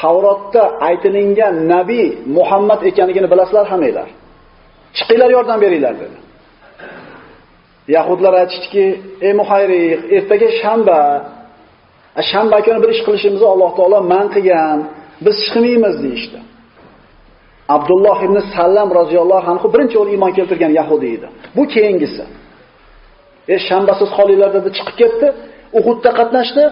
Tavrotda 0.00 0.62
aytilingan 0.88 1.54
nabiy 1.74 2.08
Muhammad 2.36 2.80
ekanligini 2.90 3.28
bilasizlar 3.32 3.66
hammanglar. 3.72 4.08
Chiqinglar 4.96 5.30
yordam 5.36 5.58
beringlar 5.64 5.94
dedi. 6.02 6.18
Yahudlar 7.96 8.32
aytishdiki, 8.42 8.84
"Ey 9.26 9.32
Muhayriq, 9.40 9.98
ertaga 10.16 10.48
shanba. 10.60 11.00
Shanba 12.30 12.58
kuni 12.66 12.78
bir 12.82 12.90
ish 12.94 13.02
qilishimizni 13.06 13.48
Alloh 13.54 13.70
taolo 13.78 13.98
man 14.12 14.26
qilgan. 14.34 14.78
Biz 15.24 15.36
chiqmaymiz" 15.44 15.96
deyishdi. 16.04 16.38
Abdulloh 17.76 18.18
ibn 18.26 18.36
Sallam 18.56 18.88
roziyallohu 19.00 19.46
anhu 19.52 19.66
birinchi 19.74 19.96
o'l 20.02 20.08
iymon 20.14 20.32
keltirgan 20.38 20.72
yahudi 20.80 21.06
edi. 21.16 21.26
Bu 21.56 21.62
keyingisi. 21.74 22.24
E 23.54 23.56
shanbasiz 23.68 24.08
qolinglar 24.18 24.50
dedi, 24.56 24.68
chiqib 24.76 24.96
ketdi. 25.02 25.26
Uhudda 25.78 26.10
qatnashdi, 26.18 26.62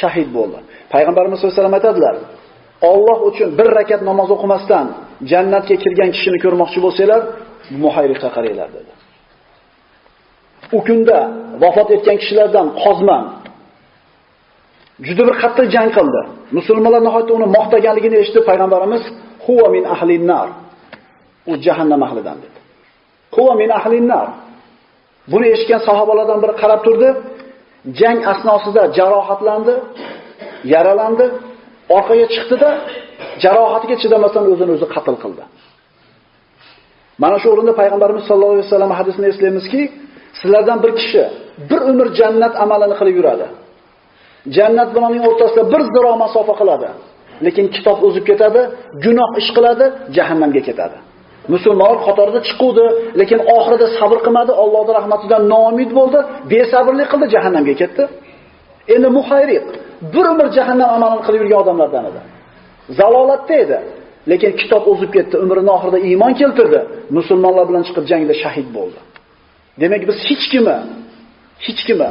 shahid 0.00 0.28
bo'ldi. 0.36 0.58
Payg'ambarimiz 0.92 1.36
sollallohu 1.38 1.54
alayhi 1.54 1.62
vasallam 1.62 1.78
aytadilar: 1.80 2.14
Alloh 2.82 3.18
uchun 3.30 3.48
bir 3.58 3.68
rakat 3.78 4.02
namoz 4.10 4.28
o'qimasdan 4.36 4.86
jannatga 5.30 5.76
kirgan 5.84 6.10
kishini 6.16 6.38
ko'rmoqchi 6.44 6.78
bo'lsanglar, 6.84 7.22
muhayriqqa 7.84 8.28
qaranglar 8.36 8.68
dedi. 8.76 8.92
U 10.76 10.78
kunda 10.88 11.18
vafot 11.62 11.88
etgan 11.96 12.16
kishilardan 12.22 12.66
Qozman 12.82 13.24
juda 15.06 15.22
bir 15.28 15.36
qattiq 15.42 15.66
jang 15.74 15.90
qildi. 15.96 16.20
Musulmonlar 16.58 17.02
nihoyatda 17.06 17.32
uni 17.38 17.46
maqtaganligini 17.56 18.16
eshitib 18.22 18.44
payg'ambarimiz 18.50 19.02
huwa 19.46 19.66
min 19.74 19.84
ahlin 19.94 20.22
nar. 20.32 20.48
U 21.50 21.52
jahannam 21.66 22.02
ahlidan 22.08 22.38
dedi. 22.44 22.58
huwa 23.36 23.54
min 23.54 23.70
ahlin 23.78 24.08
nar. 24.12 24.28
Buni 25.32 25.46
eshitgan 25.54 25.80
sahobalardan 25.88 26.38
biri 26.42 26.54
qarab 26.62 26.80
turdi. 26.86 27.08
Jang 28.00 28.18
asnosida 28.32 28.82
jarohatlandi, 28.98 29.74
yaralandi, 30.72 31.26
orqaga 31.96 32.26
chiqdi-da, 32.34 32.70
jarohatiga 33.42 33.96
chidamasdan 34.02 34.44
o'zini 34.52 34.72
o'zi 34.76 34.86
qatl 34.94 35.16
qildi. 35.22 35.44
Mana 37.22 37.36
shu 37.42 37.48
o'rinda 37.54 37.72
payg'ambarimiz 37.80 38.24
sollallohu 38.28 38.54
alayhi 38.56 38.68
vasallam 38.68 38.92
hadisini 38.98 39.26
eslaymizki, 39.32 39.82
sizlardan 40.40 40.78
bir 40.84 40.92
kishi 41.00 41.22
bir 41.70 41.80
umr 41.90 42.06
jannat 42.20 42.54
amalini 42.64 42.94
qilib 43.00 43.16
yuradi. 43.20 43.46
Jannat 44.56 44.88
bilan 44.94 45.10
uning 45.12 45.24
o'rtasida 45.30 45.62
bir 45.72 45.82
ziro 45.94 46.12
masofa 46.24 46.54
qiladi. 46.60 46.88
Lekin 47.46 47.66
kitob 47.74 47.98
o'zib 48.06 48.24
ketadi, 48.30 48.60
gunoh 49.04 49.30
ish 49.40 49.50
qiladi, 49.56 49.84
jahannamga 50.16 50.62
ketadi. 50.68 50.98
Musulmonlar 51.54 51.98
qatorida 52.08 52.40
chiquvdi, 52.48 52.86
lekin 53.20 53.40
oxirida 53.56 53.86
sabr 53.98 54.18
qilmadi, 54.26 54.52
Allohning 54.62 54.94
rahmatidan 55.00 55.42
noumid 55.52 55.90
bo'ldi, 55.98 56.18
besabrlik 56.52 57.08
qildi, 57.12 57.26
jahannamga 57.34 57.74
ketdi. 57.82 58.04
Endi 58.94 59.08
muhayriq 59.18 59.66
bir 60.14 60.24
umr 60.32 60.46
jahannam 60.56 60.90
amalini 60.96 61.22
qilib 61.26 61.40
yurgan 61.42 61.60
odamlardan 61.64 62.04
edi. 62.10 62.20
Zalolatda 62.98 63.54
edi. 63.64 63.78
Lekin 64.30 64.52
kitob 64.60 64.84
o'zib 64.92 65.10
ketdi, 65.16 65.34
umrining 65.44 65.72
oxirida 65.76 65.98
iymon 66.10 66.32
keltirdi, 66.40 66.80
musulmonlar 67.18 67.64
bilan 67.70 67.82
chiqib 67.88 68.04
jangda 68.10 68.34
shahid 68.42 68.68
bo'ldi. 68.76 69.00
Demak, 69.80 70.02
biz 70.08 70.18
hech 70.28 70.44
kimni 70.52 70.76
hech 71.66 71.80
kimni 71.88 72.10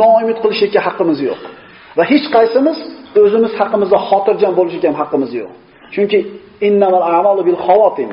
noumid 0.00 0.38
qilishga 0.42 0.80
haqqimiz 0.86 1.18
yo'q. 1.28 1.40
Va 1.98 2.04
hech 2.12 2.26
qaysimiz 2.36 2.78
o'zimiz 3.22 3.52
haqimizda 3.60 3.98
xotirjam 4.08 4.52
bo'lishga 4.58 4.86
ham 4.90 4.96
haqqimiz 5.02 5.30
yo'q. 5.40 5.50
Chunki 5.94 6.18
innamal 6.68 7.04
a'malu 7.16 7.42
bil 7.48 7.58
xawatim. 7.66 8.10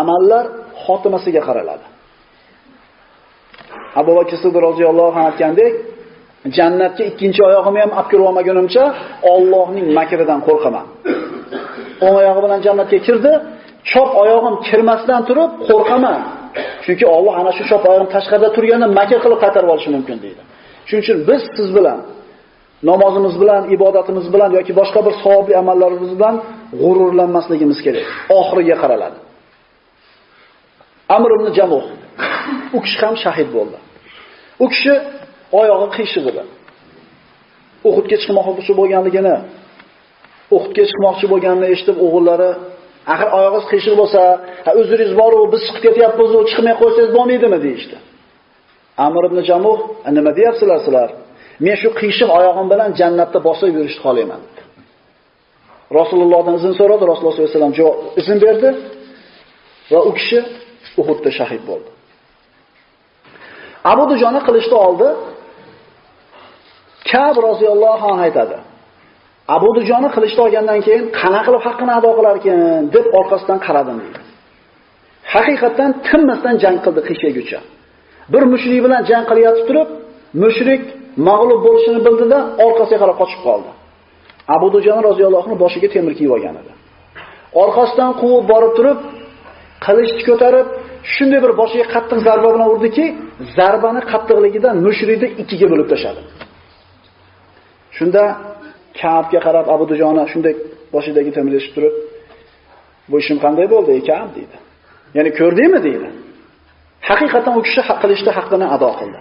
Amallar 0.00 0.44
xotimasiga 0.84 1.42
qaraladi. 1.48 1.86
Abu 4.00 4.12
Bakr 4.18 4.34
Siddiq 4.42 4.62
roziyallohu 4.68 5.16
anhu 5.18 5.28
aytgandek, 5.30 5.72
jannatga 6.56 7.02
ikkinchi 7.10 7.40
oyog'imni 7.48 7.80
ham 7.84 7.92
olib 7.98 8.08
kirib 8.10 8.24
olmagunimcha 8.28 8.84
Allohning 9.34 9.86
makridan 9.98 10.40
qo'rqaman. 10.48 10.86
O'ng 12.04 12.16
oyog'i 12.20 12.40
bilan 12.44 12.60
jannatga 12.66 12.98
kirdi, 13.06 13.32
chop 13.90 14.10
oyog'im 14.22 14.54
kirmasdan 14.68 15.20
turib 15.28 15.50
qo'rqaman. 15.68 16.18
Chunki 16.84 17.04
Alloh 17.16 17.34
ana 17.40 17.50
shu 17.56 17.62
chop 17.70 17.82
oyog'im 17.90 18.08
tashqarida 18.14 18.48
turganda 18.56 18.86
makr 18.98 19.18
qilib 19.24 19.38
qaytarib 19.44 19.68
olishi 19.74 19.90
mumkin 19.96 20.16
deydi. 20.24 20.42
Shuning 20.88 21.02
uchun 21.04 21.18
biz 21.28 21.42
siz 21.56 21.68
bilan 21.76 21.98
namozimiz 22.90 23.34
bilan, 23.42 23.62
ibodatimiz 23.76 24.26
bilan 24.34 24.50
yoki 24.58 24.72
boshqa 24.80 25.00
bir 25.06 25.14
savobli 25.22 25.54
amallarimiz 25.62 26.12
bilan 26.18 26.34
g'ururlanmasligimiz 26.82 27.78
kerak. 27.86 28.06
Oxiriga 28.38 28.76
qaraladi. 28.82 29.18
Amr 31.16 31.30
ibn 31.36 31.46
Jamuh 31.58 31.84
u 32.76 32.78
kishi 32.84 32.98
ham 33.04 33.14
shahid 33.24 33.48
bo'ldi. 33.56 33.78
U 34.64 34.66
kishi 34.72 34.94
oyog'i 35.60 35.88
qiyshiq 35.96 36.24
edi. 36.30 36.42
Uhudga 37.88 38.16
chiqmoqchi 38.22 38.72
bo'lganligini, 38.80 39.36
Uhudga 40.56 40.84
chiqmoqchi 40.90 41.26
bo'lganini 41.32 41.66
eshitib 41.74 41.96
o'g'illari 42.06 42.50
axir 43.12 43.28
oyog'ingiz 43.38 43.66
qiyshiq 43.72 43.94
bo'lsa, 44.00 44.20
ha 44.66 44.70
o'zingiz 44.80 45.10
bor-u, 45.20 45.38
biz 45.52 45.60
chiqib 45.66 45.82
ketyapmiz, 45.86 46.30
u 46.38 46.40
chiqmay 46.50 46.74
qo'ysangiz 46.80 47.10
bo'lmaydimi 47.16 47.58
deyishdi. 47.66 47.96
Amr 49.06 49.22
ibn 49.28 49.38
Jamuh, 49.48 49.78
nima 50.16 50.30
deyapsizlar 50.38 50.78
sizlar? 50.86 51.10
Men 51.64 51.76
shu 51.80 51.88
qiyshiq 52.00 52.30
oyog'im 52.38 52.66
bilan 52.72 52.90
jannatda 53.00 53.38
bosib 53.48 53.68
yurishni 53.76 54.00
xohlayman. 54.06 54.42
Rasulullohdan 55.98 56.54
izn 56.60 56.72
so'radi, 56.80 57.04
Rasululloh 57.12 57.34
sollallohu 57.34 57.50
alayhi 57.50 57.58
vasallam 57.58 57.74
javob 57.80 57.96
izn 58.20 58.36
berdi 58.44 58.68
va 59.92 60.00
u 60.08 60.12
kishi 60.18 60.38
Uhudda 61.00 61.30
shahid 61.38 61.62
bo'ldi. 61.70 61.90
Abu 63.92 64.04
Dujona 64.10 64.40
qilishni 64.46 64.76
oldi. 64.86 65.08
Kab 67.10 67.36
roziyallohu 67.48 68.06
anhu 68.12 68.22
aytadi. 68.28 68.56
Abu 69.56 69.68
Dujoni 69.76 70.08
qilishni 70.14 70.40
olgandan 70.46 70.80
keyin 70.86 71.04
qana 71.20 71.40
qilib 71.46 71.62
haqqini 71.66 71.92
ado 71.98 72.10
qilar 72.18 72.34
ekan 72.40 72.58
deb 72.94 73.06
orqasidan 73.18 73.58
qaradim 73.66 73.96
deydi. 74.02 74.20
Haqiqatan 75.34 75.90
tinmasdan 76.06 76.54
jang 76.62 76.76
qildi 76.84 77.00
qishigacha. 77.08 77.60
Bir 78.32 78.42
mushrik 78.52 78.80
bilan 78.86 79.02
jang 79.10 79.24
qilyotib 79.30 79.64
turib, 79.68 79.88
mushrik 80.42 80.82
mag'lub 81.28 81.60
bo'lishini 81.66 82.00
bildida 82.06 82.38
orqasiga 82.66 82.98
qarab 83.02 83.16
qochib 83.22 83.40
qoldi. 83.48 83.70
Abu 84.54 84.66
Dujoni 84.74 85.02
roziyallohu 85.08 85.44
anhu 85.46 85.56
boshiga 85.64 85.88
temir 85.94 86.12
kiyib 86.18 86.32
olgan 86.36 86.54
edi. 86.60 86.72
Orqasidan 87.62 88.10
quvib 88.20 88.44
borib 88.52 88.72
turib, 88.78 88.98
qilichni 89.86 90.22
ko'tarib, 90.28 90.66
shunday 91.14 91.40
bir 91.44 91.52
boshiga 91.60 91.86
qattiq 91.94 92.18
zarba 92.28 92.48
bilan 92.54 92.68
urdiki, 92.74 93.04
zarbani 93.58 94.00
qattiqligidan 94.12 94.74
mushrikni 94.86 95.28
ikkiga 95.42 95.66
bo'lib 95.72 95.88
tashladi. 95.92 96.22
Shunda 97.98 98.22
Ka'bga 99.00 99.40
qarab 99.46 99.66
Abu 99.74 99.84
Dujona 99.90 100.24
shunday 100.32 100.54
boshidagi 100.94 101.30
temirlashib 101.36 101.72
turib, 101.76 101.94
bu 103.10 103.16
ishim 103.22 103.38
qanday 103.44 103.66
bo'ldi, 103.74 103.90
ey 103.96 104.02
Ka'b 104.10 104.30
dedi. 104.38 104.56
Ya'ni 105.16 105.30
ko'rdingmi 105.40 105.80
deydi. 105.86 106.08
Haqiqatan 107.08 107.52
u 107.58 107.60
kishi 107.66 107.80
haq 107.88 107.98
qilishda 108.02 108.30
haqqini 108.38 108.66
ado 108.76 108.90
qildi. 109.00 109.20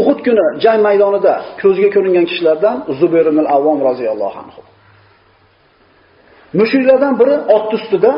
Uhud 0.00 0.18
kuni 0.26 0.44
jang 0.64 0.80
maydonida 0.86 1.34
ko'zga 1.62 1.88
ko'ringan 1.94 2.24
kishilardan 2.30 2.76
Zubayr 3.00 3.26
ibn 3.32 3.38
al-Avvom 3.44 3.78
roziyallohu 3.88 4.36
anhu. 4.42 4.60
Mushriklardan 6.60 7.14
biri 7.20 7.34
ot 7.56 7.68
ustida 7.76 8.12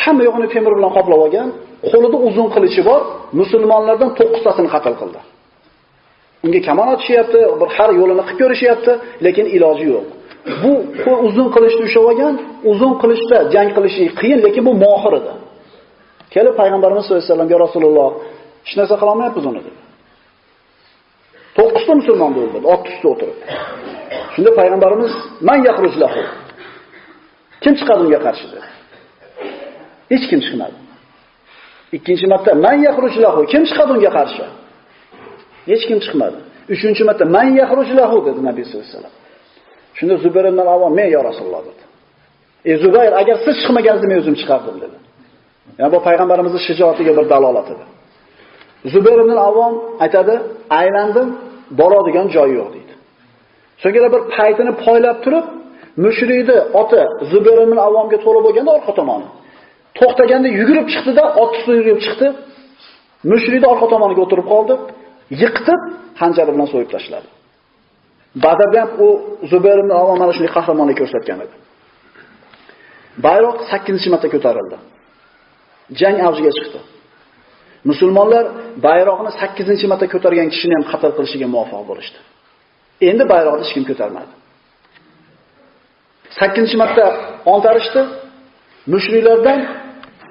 hamma 0.00 0.22
yo'g'ini 0.28 0.48
temir 0.54 0.72
bilan 0.78 0.92
qoplab 0.96 1.20
olgan, 1.26 1.48
qo'lida 1.90 2.16
uzun 2.28 2.48
qilichi 2.54 2.82
bor, 2.88 3.00
musulmonlardan 3.40 4.10
9 4.20 4.46
tasini 4.46 4.68
qatl 4.74 4.94
qildi. 5.00 5.20
Unga 6.44 6.60
kamon 6.68 6.88
otishyapti, 6.94 7.40
bir 7.60 7.68
har 7.76 7.90
yo'lini 8.00 8.22
qilib 8.28 8.38
ko'rishyapti, 8.42 8.92
lekin 9.26 9.46
iloji 9.56 9.86
yo'q. 9.94 10.06
Bu 10.62 10.72
uzun 11.26 11.48
qilichni 11.54 11.82
ushlab 11.88 12.04
olgan, 12.10 12.34
uzun 12.72 12.92
qilichda 13.02 13.36
jang 13.54 13.68
qilishi 13.76 14.04
qiyin, 14.20 14.38
lekin 14.46 14.62
bu 14.68 14.72
mohir 14.84 15.12
edi. 15.20 15.32
Kelib 16.34 16.54
payg'ambarimiz 16.60 17.02
sollallohu 17.04 17.22
alayhi 17.22 17.32
vasallamga 17.32 17.56
Rasululloh, 17.66 18.10
hech 18.66 18.74
narsa 18.78 18.94
qila 19.00 19.10
olmayapmiz 19.14 19.44
uni" 19.50 19.60
dedi. 19.66 19.80
To'qqizta 21.58 21.92
musulmon 22.00 22.32
bo'ldi, 22.38 22.56
ot 22.72 22.82
ustida 22.90 23.08
o'tirib. 23.12 23.38
Shunda 24.34 24.50
payg'ambarimiz 24.60 25.12
"Man 25.48 25.58
yakhruj 25.68 25.94
lahu" 26.02 26.22
Kim 27.62 27.72
chiqadi 27.78 28.00
unga 28.06 28.20
qarshi 28.26 28.46
dedi. 28.52 28.68
Hech 30.12 30.24
kim 30.30 30.40
chiqmadi. 30.46 30.76
Ikkinchi 31.96 32.26
marta 32.32 32.50
"Man 32.66 32.76
yakhruj 32.88 33.14
lahu" 33.24 33.40
Kim 33.52 33.62
chiqadi 33.68 33.90
unga 33.96 34.10
qarshi? 34.18 34.44
Hech 35.70 35.84
kim 35.88 35.98
chiqmadi. 36.04 36.38
Uchinchi 36.74 37.02
marta 37.08 37.24
"Man 37.36 37.48
yakhruj 37.60 37.88
lahu" 38.00 38.16
dedi 38.26 38.40
Nabiy 38.48 38.64
sollallohu 38.68 38.88
alayhi 38.88 38.96
vasallam. 38.96 39.14
Shunda 39.98 40.14
Zubayr 40.24 40.46
ibn 40.52 40.60
al-Awwam 40.64 40.92
"Men 41.00 41.08
ya 41.16 41.20
Rasululloh" 41.28 41.62
dedi. 41.68 41.82
"Ey 42.70 42.76
Zubayr, 42.84 43.12
agar 43.20 43.36
siz 43.44 43.54
chiqmaganingizda 43.62 44.06
men 44.12 44.18
o'zim 44.22 44.34
chiqardim" 44.40 44.76
dedi. 44.84 44.96
Ya'ni 45.78 45.90
bu 45.94 45.98
payg'ambarimizning 46.08 46.62
shijoatiga 46.68 47.12
bir 47.18 47.24
dalolat 47.32 47.68
edi. 47.74 47.84
Zubayr 48.92 49.18
ibn 49.24 49.32
al-Avvom 49.36 49.74
aytadi, 50.04 50.34
aylandim, 50.80 51.28
boradigan 51.80 52.26
joyi 52.36 52.54
yo'q 52.60 52.68
deydi. 52.76 52.94
So'ngra 53.82 54.08
bir 54.14 54.22
paytini 54.36 54.72
poylab 54.84 55.18
turib, 55.24 55.46
mushrikni 56.04 56.56
oti 56.80 57.00
Zubayr 57.32 57.58
ibn 57.66 57.76
al-Avvomga 57.82 58.18
to'la 58.24 58.40
bo'lganda 58.46 58.70
orqa 58.78 58.92
tomoni. 59.00 59.28
To'xtaganda 59.98 60.48
yugurib 60.60 60.86
chiqdi-da, 60.92 61.24
ot 61.42 61.50
ustida 61.56 61.74
yurib 61.80 61.98
chiqdi. 62.04 62.26
Mushrikni 63.32 63.66
orqa 63.72 63.86
tomoniga 63.92 64.20
o'tirib 64.26 64.46
qoldi, 64.52 64.74
yiqitib 65.42 65.80
hanjari 66.20 66.50
bilan 66.54 66.68
so'yib 66.72 66.90
tashladi. 66.94 67.28
Badrda 68.44 68.78
ham 68.82 68.90
u 69.06 69.08
Zubayr 69.50 69.78
ibn 69.82 69.90
al-Avvom 69.96 70.18
mana 70.22 70.32
shunday 70.36 70.52
qahramonlik 70.56 70.96
ko'rsatgan 71.02 71.38
edi. 71.44 71.56
Bayroq 73.26 73.56
8-marta 73.72 74.28
ko'tarildi. 74.34 74.76
Jang 76.00 76.16
avjiga 76.28 76.52
chiqdi. 76.58 76.80
Musulmonlar 77.90 78.44
bayroqni 78.86 79.30
8-marta 79.40 80.06
ko'targan 80.14 80.48
kishini 80.54 80.74
ham 80.78 80.84
qatl 80.92 81.10
qilishiga 81.16 81.46
muvaffaq 81.54 81.82
bo'lishdi. 81.90 82.18
Endi 83.08 83.24
bayroqni 83.32 83.62
hech 83.64 83.72
kim 83.76 83.84
ko'tarmadi. 83.90 84.32
8-marta 86.40 87.04
ontarishdi. 87.54 88.00
Mushriklardan 88.92 89.60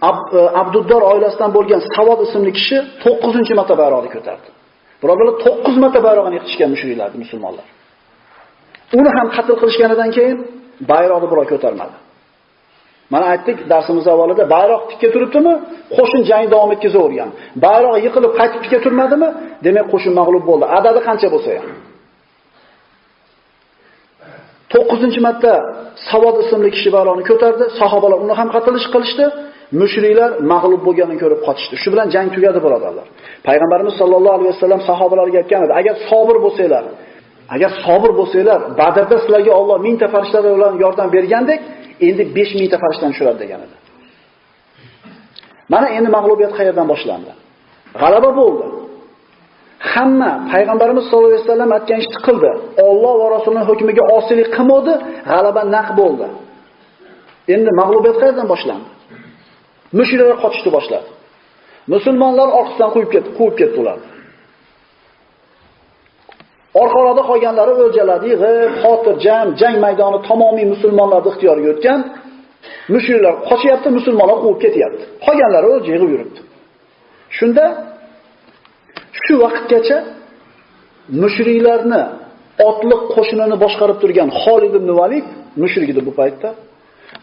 e, 0.08 0.40
Abduddor 0.62 1.02
oilasidan 1.12 1.52
bo'lgan 1.58 1.82
Savod 1.96 2.20
ismli 2.26 2.52
kishi 2.60 2.78
9-marta 3.04 3.74
bayroqni 3.82 4.10
ko'tardi. 4.16 4.50
Birodarlar 5.02 5.36
9 5.46 5.78
marta 5.84 6.00
bayroqni 6.08 6.36
yiqitishgan 6.38 6.70
mushriklar, 6.74 7.10
musulmonlar. 7.24 7.68
Uni 9.00 9.10
ham 9.18 9.28
qatl 9.36 9.54
qilishganidan 9.62 10.10
keyin 10.18 10.38
bayroqni 10.92 11.28
birov 11.32 11.46
ko'tarmadi. 11.54 11.96
Mana 13.14 13.26
aytdik 13.34 13.58
darsimiz 13.72 14.06
avvalida 14.14 14.44
bayroq 14.56 14.82
tikka 14.92 15.08
turibdimi? 15.14 15.54
Qo'shin 15.96 16.22
jang 16.30 16.46
davom 16.54 16.72
etkazavergan. 16.76 17.30
Bayroq 17.66 17.96
yiqilib 18.06 18.32
qaytib 18.40 18.60
tikka 18.64 18.80
turmadimi? 18.86 19.30
Demak 19.66 19.86
qo'shin 19.94 20.14
mag'lub 20.20 20.44
bo'ldi. 20.50 20.66
Adadi 20.78 21.00
qancha 21.08 21.28
bo'lsa 21.34 21.50
ham. 21.60 21.70
9-marta 24.74 25.54
Savod 26.10 26.36
ismli 26.44 26.70
kishi 26.76 26.90
bayroqni 26.96 27.24
ko'tardi, 27.30 27.64
sahobalar 27.80 28.20
uni 28.26 28.34
ham 28.40 28.50
qatl 28.56 28.74
qilishdi. 28.94 29.26
Mushriklar 29.82 30.32
mag'lub 30.54 30.82
bo'lganini 30.88 31.18
ko'rib 31.24 31.42
qochishdi. 31.48 31.76
Shu 31.84 31.90
bilan 31.94 32.08
jang 32.16 32.28
tugadi 32.36 32.60
birodarlar. 32.66 33.08
Payg'ambarimiz 33.48 33.96
sollallohu 34.02 34.36
alayhi 34.40 34.52
vasallam 34.56 34.82
sahobalarga 34.90 35.38
aytgan 35.42 35.62
edi, 35.66 35.74
agar 35.82 35.96
sabr 36.10 36.36
bo'lsanglar, 36.46 36.84
agar 37.56 37.72
sabr 37.86 38.12
bo'lsanglar, 38.20 38.60
Badrda 38.80 39.16
sizlarga 39.24 39.52
Alloh 39.60 39.78
1000 39.84 39.98
ta 40.02 40.08
farishtalar 40.14 40.52
bilan 40.58 40.74
yordam 40.84 41.08
bergandek, 41.16 41.60
endi 42.08 42.24
5000 42.36 42.70
ta 42.72 42.78
farishtani 42.84 43.12
tushiradi 43.14 43.40
degan 43.44 43.60
edi. 43.66 43.76
Mana 45.74 45.88
endi 45.98 46.10
mag'lubiyat 46.18 46.54
qayerdan 46.60 46.88
boshlandi? 46.94 47.32
G'alaba 48.02 48.30
bo'ldi. 48.42 48.66
Hamma 49.92 50.32
payg'ambarimiz 50.52 51.04
sollallohu 51.10 51.34
alayhi 51.34 51.46
vasallam 51.48 51.72
aytgan 51.78 52.00
ishni 52.04 52.20
qildi. 52.28 52.52
Alloh 52.90 53.14
va 53.22 53.28
rasulining 53.36 53.66
hukmiga 53.72 54.04
osilik 54.18 54.50
qilmadi, 54.58 54.94
g'alaba 55.32 55.62
naq 55.76 55.88
bo'ldi. 56.00 56.28
Endi 57.54 57.70
mag'lubiyat 57.82 58.18
qayerdan 58.22 58.48
boshlandi? 58.54 58.88
Mushriklar 59.98 60.38
qochishni 60.44 60.70
boshladi. 60.78 61.10
Musulmonlar 61.94 62.48
orqasidan 62.60 62.90
qo'yib 62.96 63.12
ketdi, 63.16 63.30
quvib 63.38 63.56
ketdi 63.62 63.78
ular. 63.84 64.00
Orqalarda 66.82 67.24
qolganlari 67.32 67.74
o'ljaladi, 67.86 68.26
yig'ib, 68.34 68.72
xotirjam 68.84 69.48
jang 69.62 69.76
maydoni 69.86 70.20
tamomiy 70.30 70.66
musulmonlarning 70.74 71.32
ixtiyoriga 71.32 71.70
o'tgan. 71.74 72.00
Mushriklar 72.94 73.34
qochyapti, 73.50 73.88
musulmonlar 73.98 74.38
quvib 74.44 74.60
ketyapti. 74.66 75.04
Qolganlari 75.26 75.68
o'lja 75.74 75.90
yig'ib 75.96 76.10
yuribdi. 76.16 76.40
Shunda 77.38 77.66
shu 79.24 79.34
vaqtgacha 79.44 79.98
mushriklarni 81.24 82.02
otliq 82.70 83.02
qo'shinini 83.16 83.56
boshqarib 83.64 83.98
turgan 84.04 84.30
Xolid 84.42 84.74
ibn 84.80 84.90
Valid 85.00 85.28
mushrik 85.62 85.90
edi 85.94 86.02
bu 86.08 86.14
paytda. 86.20 86.50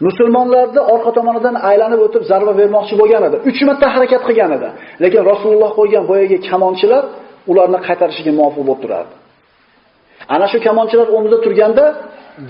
Musulmonlarni 0.07 0.81
orqa 0.93 1.11
tomonidan 1.17 1.55
aylanib 1.69 1.99
o'tib 2.07 2.23
zarba 2.31 2.53
bermoqchi 2.61 2.95
bo'lgan 3.01 3.23
edi. 3.27 3.37
3 3.49 3.67
marta 3.69 3.85
harakat 3.95 4.21
qilgan 4.27 4.51
edi. 4.57 4.67
Lekin 5.03 5.21
Rasululloh 5.31 5.71
qo'ygan 5.79 6.03
boyagi 6.11 6.37
kamonchilar 6.49 7.03
ularni 7.51 7.79
qaytarishiga 7.87 8.31
muvaffaq 8.37 8.63
bo'lib 8.67 8.81
turardi. 8.83 9.13
Ana 10.35 10.45
shu 10.51 10.57
kamonchilar 10.67 11.07
o'rnida 11.15 11.37
turganda 11.45 11.85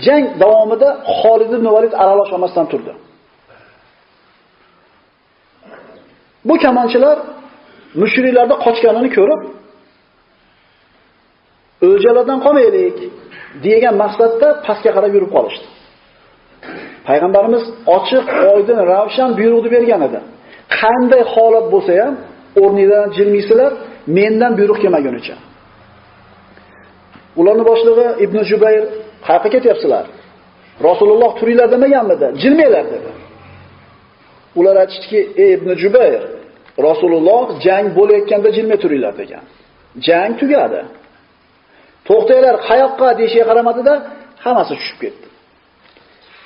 jang 0.06 0.24
davomida 0.42 0.88
Xolid 1.18 1.50
ibn 1.56 1.66
Valid 1.74 1.94
aralash 2.02 2.30
olmasdan 2.36 2.66
turdi. 2.72 2.92
Bu 6.48 6.54
kamonchilar 6.64 7.16
mushriklarda 8.02 8.56
qochganini 8.64 9.10
ko'rib, 9.16 9.42
o'ljalardan 11.88 12.38
qolmaylik 12.46 12.96
degan 13.66 13.94
maqsadda 14.02 14.48
pastga 14.66 14.90
qarab 14.96 15.12
yurib 15.16 15.30
qolishdi. 15.36 15.66
Payg'ambarimiz 17.08 17.64
ochiq, 17.96 18.26
oydin, 18.52 18.78
ravshan 18.92 19.30
buyruqni 19.38 19.70
bergan 19.76 20.00
edi. 20.08 20.18
Qanday 20.80 21.22
holat 21.34 21.66
bo'lsa 21.74 21.92
ham 22.02 22.14
o'rnidan 22.62 23.06
jilmaysizlar, 23.16 23.72
mendan 24.18 24.52
buyruq 24.58 24.78
kelmagunicha. 24.84 25.36
Ularning 27.40 27.66
boshlig'i 27.70 28.06
Ibn 28.24 28.36
Jubayr 28.50 28.84
qayerga 29.26 29.48
ketyapsizlar? 29.54 30.06
Rasululloh 30.88 31.30
turinglar 31.38 31.68
demaganmidi? 31.74 32.26
Jilmanglar 32.42 32.84
dedi. 32.94 33.10
Ular 34.58 34.76
aytishdiki, 34.82 35.20
"Ey 35.42 35.50
Ibn 35.58 35.68
Jubayr, 35.82 36.22
Rasululloh 36.88 37.44
jang 37.66 37.86
bo'layotganda 37.98 38.50
jilmay 38.56 38.78
turinglar" 38.84 39.14
degan. 39.22 39.44
Jang 40.06 40.32
tugadi. 40.40 40.80
To'xtanglar, 42.08 42.56
qayoqqa 42.68 43.08
deyishiga 43.18 43.44
qaramadida, 43.50 43.94
hammasi 44.44 44.72
tushib 44.80 44.98
ketdi. 45.04 45.27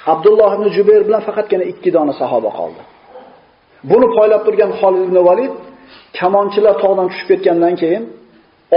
Abdulloh 0.06 0.50
ibn 0.56 0.66
Jubayr 0.76 1.02
bilan 1.08 1.22
faqatgina 1.28 1.64
2 1.72 1.92
dona 1.96 2.12
sahoba 2.20 2.50
qoldi. 2.58 2.82
Buni 3.90 4.06
poylab 4.16 4.42
turgan 4.46 4.70
Xolid 4.80 5.02
ibn 5.08 5.18
Valid 5.28 5.52
kamonchilar 6.18 6.74
tog'dan 6.82 7.06
tushib 7.10 7.26
ketgandan 7.30 7.74
keyin 7.82 8.04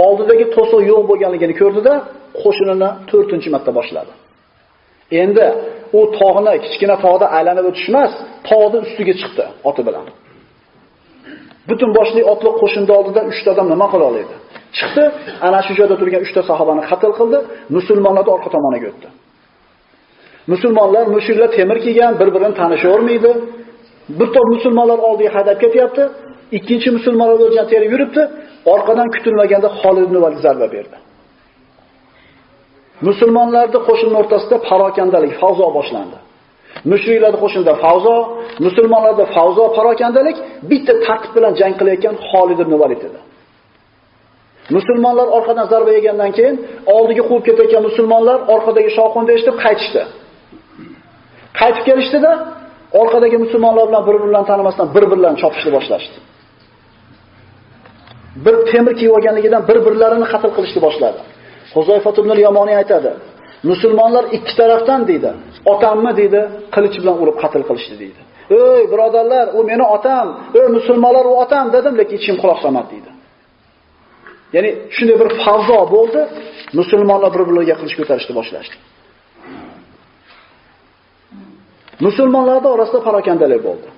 oldidagi 0.04 0.44
to'siq 0.56 0.80
yo'q 0.90 1.02
bo'lganligini 1.10 1.54
ko'rdida, 1.60 1.94
qo'shinini 2.42 2.88
4-marta 3.10 3.70
boshladi. 3.78 4.12
Endi 5.22 5.46
u 5.98 6.00
tog'ni 6.18 6.54
kichkina 6.64 6.96
tog'da 7.04 7.26
aylanib 7.36 7.64
o'tishmas, 7.70 8.12
tog'ning 8.48 8.82
ustiga 8.88 9.14
chiqdi 9.20 9.44
oti 9.68 9.82
bilan. 9.88 10.06
Butun 11.68 11.90
boshli 11.98 12.20
otliq 12.32 12.54
qo'shinni 12.62 12.92
oldida 12.98 13.20
3 13.30 13.44
ta 13.44 13.48
odam 13.54 13.66
nima 13.72 13.86
qila 13.92 14.04
oladi? 14.10 14.34
Chiqdi, 14.78 15.04
ana 15.46 15.58
shu 15.66 15.72
joyda 15.78 15.94
turgan 16.00 16.20
3 16.26 16.36
ta 16.36 16.42
sahobani 16.50 16.82
qatl 16.90 17.12
qildi, 17.18 17.38
musulmonlarni 17.76 18.30
orqa 18.36 18.48
tomoniga 18.56 18.86
o'tdi. 18.92 19.08
Musulmonlar 20.52 21.06
mushriklar 21.14 21.50
temir 21.58 21.78
kiygan, 21.84 22.12
bir-birini 22.20 22.54
tanishavermaydi. 22.60 23.30
Bir 24.18 24.28
to'p 24.34 24.46
musulmonlar 24.54 24.98
oldiga 25.08 25.30
haydab 25.36 25.58
ketyapti, 25.64 26.02
ikkinchi 26.58 26.88
musulmonlar 26.96 27.38
o'ljan 27.46 27.66
terib 27.72 27.90
yuribdi, 27.94 28.22
orqadan 28.74 29.08
kutilmaganda 29.14 29.68
Xolid 29.80 30.04
ibn 30.08 30.16
Valid 30.24 30.40
zarba 30.46 30.66
berdi. 30.76 30.96
Musulmonlarning 33.08 33.82
qo'shinning 33.88 34.18
o'rtasida 34.22 34.56
parokandalik, 34.70 35.32
favzo 35.42 35.66
boshlandi. 35.78 36.16
Mushriklarning 36.92 37.40
qo'shinida 37.44 37.74
favzo, 37.84 38.14
musulmonlarda 38.66 39.24
favzo, 39.36 39.64
parokandalik 39.78 40.36
bitta 40.70 40.92
tartib 41.06 41.32
bilan 41.36 41.52
jang 41.60 41.74
qilayotgan 41.80 42.14
Xolid 42.30 42.58
ibn 42.64 42.74
Valid 42.82 43.02
edi. 43.08 43.20
Musulmonlar 44.76 45.28
orqadan 45.36 45.66
zarba 45.72 45.90
yegandan 45.98 46.30
keyin 46.36 46.56
oldiga 46.96 47.22
quvib 47.28 47.44
ketayotgan 47.48 47.82
musulmonlar 47.88 48.38
orqadagi 48.54 48.90
shovqinni 48.98 49.30
eshitib 49.36 49.56
qaytishdi. 49.64 50.02
Qaytib 51.60 51.84
kelishdida 51.88 52.32
orqadagi 53.00 53.36
musulmonlar 53.44 53.84
bilan 53.88 54.02
bir-birlarini 54.08 54.48
tanimasdan 54.52 54.86
bir-birlarini 54.94 55.38
chopishni 55.42 55.70
boshlashdi. 55.76 56.18
Bir 58.44 58.54
temir 58.70 58.94
kiyib 58.98 59.12
olganligidan 59.16 59.62
bir-birlarini 59.70 60.26
qatl 60.32 60.50
qilishni 60.56 60.80
boshladi. 60.86 61.20
Huzayfat 61.76 62.16
ibn 62.20 62.30
al-Yamoniy 62.36 62.76
aytadi: 62.82 63.10
Musulmonlar 63.70 64.24
ikki 64.36 64.52
tarafdan 64.60 65.00
deydi. 65.10 65.30
Otammi 65.72 66.12
deydi, 66.20 66.40
qilich 66.74 66.96
bilan 67.02 67.16
urib 67.22 67.36
qatl 67.42 67.62
qilishdi 67.68 67.94
deydi. 68.02 68.20
"Ey 68.60 68.82
birodarlar, 68.92 69.46
u 69.58 69.60
meni 69.70 69.84
otam, 69.96 70.26
ey 70.58 70.66
musulmonlar 70.76 71.24
u 71.32 71.34
otam" 71.44 71.66
dedim, 71.76 71.94
lekin 72.00 72.16
ichim 72.20 72.36
quloq 72.42 72.58
solmadi 72.64 72.88
deydi. 72.94 73.10
Ya'ni 74.54 74.70
shunday 74.96 75.16
bir 75.22 75.28
favzo 75.44 75.78
bo'ldi, 75.94 76.20
musulmonlar 76.80 77.30
bir-birlariga 77.36 77.74
qilich 77.80 77.96
ko'tarishni 78.00 78.32
boshlashdi. 78.38 78.76
Musulmonlarning 82.04 82.72
orasida 82.76 83.00
parokandalik 83.08 83.60
bo'ldi. 83.68 83.88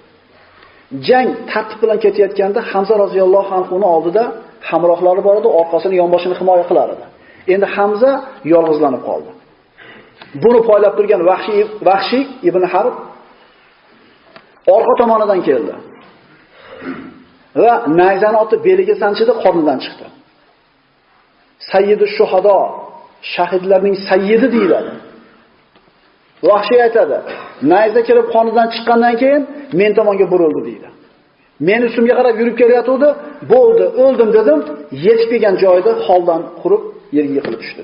Jang 1.08 1.28
tartib 1.50 1.78
bilan 1.82 1.98
ketayotganda 2.04 2.60
Hamza 2.70 2.94
roziyallohu 3.04 3.50
anhu 3.58 3.74
oldida 3.94 4.24
hamrohlari 4.70 5.20
bor 5.26 5.36
edi, 5.40 5.48
orqasini 5.60 5.94
yonboshini 6.02 6.34
himoya 6.40 6.64
qilar 6.70 6.88
edi. 6.94 7.04
Endi 7.52 7.66
Hamza 7.76 8.10
yolg'izlanib 8.54 9.02
qoldi. 9.08 9.30
Buni 10.42 10.60
poylab 10.68 10.94
turgan 10.98 11.20
Vahshiy 11.30 11.62
Vahshiy 11.88 12.24
ibn 12.48 12.62
Harb 12.72 12.94
orqa 14.76 14.94
tomonidan 15.00 15.40
keldi. 15.48 15.74
Va 17.62 17.72
nayzani 18.00 18.38
otib 18.44 18.60
beliga 18.68 18.94
sanchidi, 19.02 19.32
qornidan 19.42 19.78
chiqdi. 19.84 20.06
Sayyidu 21.72 22.06
shuhado, 22.16 22.58
shahidlarning 23.34 23.96
sayyidi 24.08 24.46
deyiladi. 24.56 24.92
Vahshiy 26.48 26.80
aytadi, 26.86 27.16
nayza 27.72 28.00
kirib 28.08 28.26
qonidan 28.34 28.68
chiqqandan 28.74 29.14
keyin 29.22 29.42
men 29.80 29.92
tomonga 29.98 30.26
burildi 30.32 30.60
deydi. 30.68 30.88
Men 31.68 31.80
ustimga 31.88 32.14
qarab 32.18 32.34
yurib 32.40 32.56
kelayotgandi, 32.60 33.08
bo'ldi, 33.52 33.84
o'ldim 34.04 34.30
dedim, 34.38 34.60
yetib 35.06 35.28
kelgan 35.32 35.54
joyida 35.64 35.92
holdan 36.06 36.40
qurib 36.60 36.82
yerga 37.16 37.32
yiqilib 37.38 37.60
tushdi. 37.64 37.82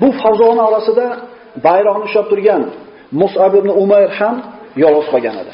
Bu 0.00 0.08
favzoni 0.22 0.62
orasida 0.68 1.06
bayroqni 1.66 2.04
ushlab 2.08 2.26
turgan 2.32 2.62
Mus'ab 3.20 3.52
ibn 3.60 3.70
Umayr 3.82 4.10
ham 4.18 4.36
yolg'iz 4.84 5.06
qolgan 5.12 5.36
edi. 5.42 5.52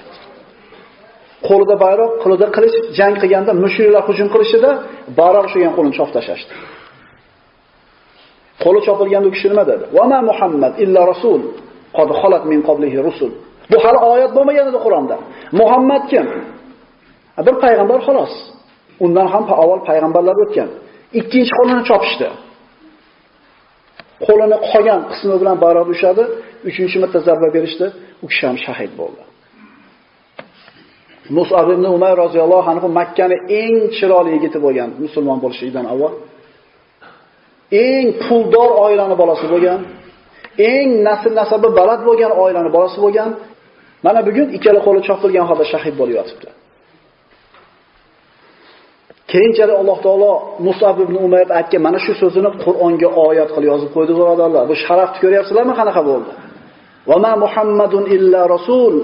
Qo'lida 1.48 1.74
bayroq, 1.84 2.12
qo'lida 2.22 2.46
qilich 2.56 2.74
jang 2.98 3.14
qilganda 3.22 3.52
mushriklar 3.64 4.02
hujum 4.08 4.28
qilishida 4.34 4.70
bayroq 5.20 5.44
ushlagan 5.48 5.72
qo'lini 5.76 5.94
chop 5.98 6.10
tashlashdi. 6.16 6.52
Qo'li 8.62 8.80
chopilganda 8.86 9.26
u 9.30 9.32
kishi 9.36 9.48
nima 9.52 9.64
dedi? 9.70 9.84
"Va 9.96 10.04
ma 10.12 10.18
Muhammad 10.30 10.72
illa 10.84 11.00
rasul, 11.12 11.40
qad 11.96 12.08
xolat 12.20 12.42
min 12.50 12.60
qablihi 12.68 12.98
rusul." 13.08 13.32
Bu 13.70 13.76
hali 13.84 13.98
oyat 14.12 14.30
bo'lmagan 14.36 14.66
edi 14.70 14.78
Qur'onda. 14.86 15.16
Muhammad 15.60 16.02
kim? 16.12 16.26
Bir 17.46 17.54
payg'ambar 17.64 17.98
xolos. 18.06 18.32
Undan 19.04 19.26
ham 19.34 19.44
avval 19.62 19.80
payg'ambarlar 19.90 20.36
o'tgan. 20.44 20.68
Ikkinchi 21.20 21.52
qo'lini 21.58 21.82
chopishdi. 21.90 22.28
Qo'lini 24.26 24.56
qolgan 24.70 25.00
qismi 25.10 25.34
bilan 25.40 25.56
barab 25.64 25.88
ushadi, 25.94 26.22
uchinchi 26.68 26.96
marta 27.02 27.18
zarba 27.26 27.48
berishdi, 27.56 27.86
u 28.24 28.26
kishi 28.30 28.44
ham 28.48 28.56
shahid 28.66 28.92
bo'ldi. 29.00 29.22
Mus'ab 31.38 31.66
ibn 31.74 31.84
Umar 31.96 32.14
roziyallohu 32.24 32.68
anhu 32.74 32.88
Makkani 32.98 33.36
eng 33.60 33.76
chiroyli 33.96 34.30
yigiti 34.36 34.58
bo'lgan 34.64 34.90
musulmon 35.04 35.38
bo'lishidan 35.44 35.86
avval 35.92 36.12
eng 37.82 38.06
puldor 38.24 38.70
oilani 38.86 39.14
bolasi 39.22 39.46
bo'lgan, 39.52 39.80
eng 40.72 40.88
nasl 41.08 41.32
nasabi 41.40 41.68
baland 41.78 42.02
bo'lgan 42.08 42.32
oilani 42.44 42.70
bolasi 42.76 42.98
bo'lgan, 43.04 43.30
mana 44.06 44.20
bugun 44.28 44.48
ikkala 44.56 44.80
qo'li 44.86 45.00
chopilgan 45.08 45.44
holda 45.50 45.64
shahid 45.72 45.94
bo'lib 46.00 46.16
yotibdi. 46.20 46.48
Keyinchalik 49.32 49.76
Alloh 49.82 49.98
taolo 50.06 50.32
Musab 50.68 50.96
ibn 51.04 51.14
Umayr 51.26 51.48
aytgan 51.58 51.80
mana 51.86 51.98
shu 52.04 52.12
so'zini 52.22 52.50
Qur'onga 52.64 53.08
oyat 53.28 53.48
qilib 53.54 53.68
yozib 53.72 53.90
qo'ydi, 53.96 54.12
birodarlar. 54.18 54.62
Bu 54.70 54.74
sharafni 54.84 55.18
ko'ryapsizlarmi, 55.24 55.74
qanaqa 55.80 56.02
bo'ldi? 56.10 56.32
Va 57.10 57.16
ma 57.24 57.32
Muhammadun 57.44 58.04
illa 58.16 58.40
rasul 58.54 58.94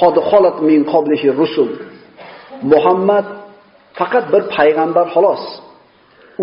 qad 0.00 0.14
xolat 0.30 0.56
min 0.68 0.80
qablihi 0.92 1.28
rusul. 1.42 1.70
Muhammad 2.72 3.26
faqat 3.98 4.24
bir 4.32 4.42
payg'ambar 4.56 5.06
xolos. 5.14 5.42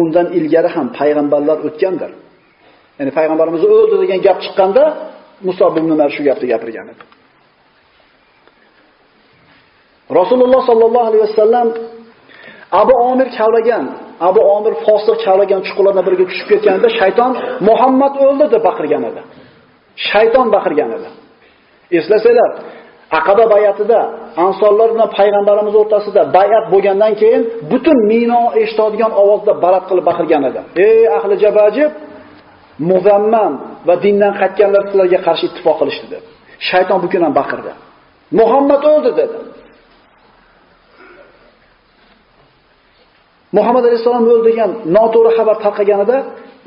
Undan 0.02 0.28
ilgari 0.38 0.70
ham 0.76 0.88
payg'ambarlar 1.00 1.58
o'tgandir. 1.68 2.12
Ya'ni 2.98 3.12
payg'ambarimiz 3.18 3.62
o'ldi 3.74 3.96
degan 4.04 4.20
gap 4.28 4.38
chiqqanda 4.46 4.84
Musa 5.48 5.66
ibn 5.72 5.90
Umar 5.96 6.10
shu 6.16 6.22
gapni 6.28 6.48
gapirgan 6.54 6.88
edi. 6.94 7.04
Rasululloh 10.20 10.62
sallallohu 10.70 11.08
alayhi 11.10 11.24
vasallam 11.28 11.68
Abu 12.82 12.94
Omir 13.12 13.28
kavlagan, 13.38 13.86
Abu 14.30 14.42
Omir 14.56 14.74
fosiq 14.86 15.18
kavlagan 15.26 15.62
chuqurlardan 15.68 16.04
biriga 16.08 16.26
tushib 16.30 16.48
ketganda 16.52 16.88
shayton 17.00 17.32
Muhammad 17.70 18.14
o'ldi 18.26 18.46
deb 18.54 18.62
baqirgan 18.68 19.04
edi. 19.10 19.22
Shayton 20.10 20.48
baqirgan 20.56 20.90
edi. 20.98 21.10
Eslasanglar, 21.98 22.52
Aqaba 23.12 23.46
bayatida 23.56 24.00
ansorlar 24.46 24.88
bilan 24.94 25.10
payg'ambarimiz 25.18 25.76
o'rtasida 25.82 26.22
bayat 26.38 26.66
bo'lgandan 26.74 27.14
keyin 27.22 27.42
butun 27.72 27.98
Mino 28.12 28.42
eshitadigan 28.62 29.12
ovozda 29.22 29.52
balat 29.64 29.84
qilib 29.90 30.06
baqirgan 30.10 30.44
edi. 30.50 30.62
Ey 30.88 31.02
ahli 31.18 31.34
Jabajib, 31.44 31.92
muzammam 32.92 33.54
va 33.88 33.96
dindan 34.04 34.34
qaytganlar 34.42 34.84
sizlarga 34.90 35.20
qarshi 35.28 35.44
ittifoq 35.50 35.76
qilishdi 35.82 36.08
deb. 36.14 36.24
Shayton 36.70 36.98
bu 37.04 37.08
kun 37.14 37.22
ham 37.26 37.34
baqirdi. 37.42 37.72
Muhammad 38.40 38.82
o'ldi 38.94 39.12
dedi. 39.22 39.38
Muhammad 43.58 43.84
alayhisalom 43.88 44.26
degan 44.50 44.72
noto'g'ri 44.98 45.32
xabar 45.38 45.56
tarqaganida 45.66 46.18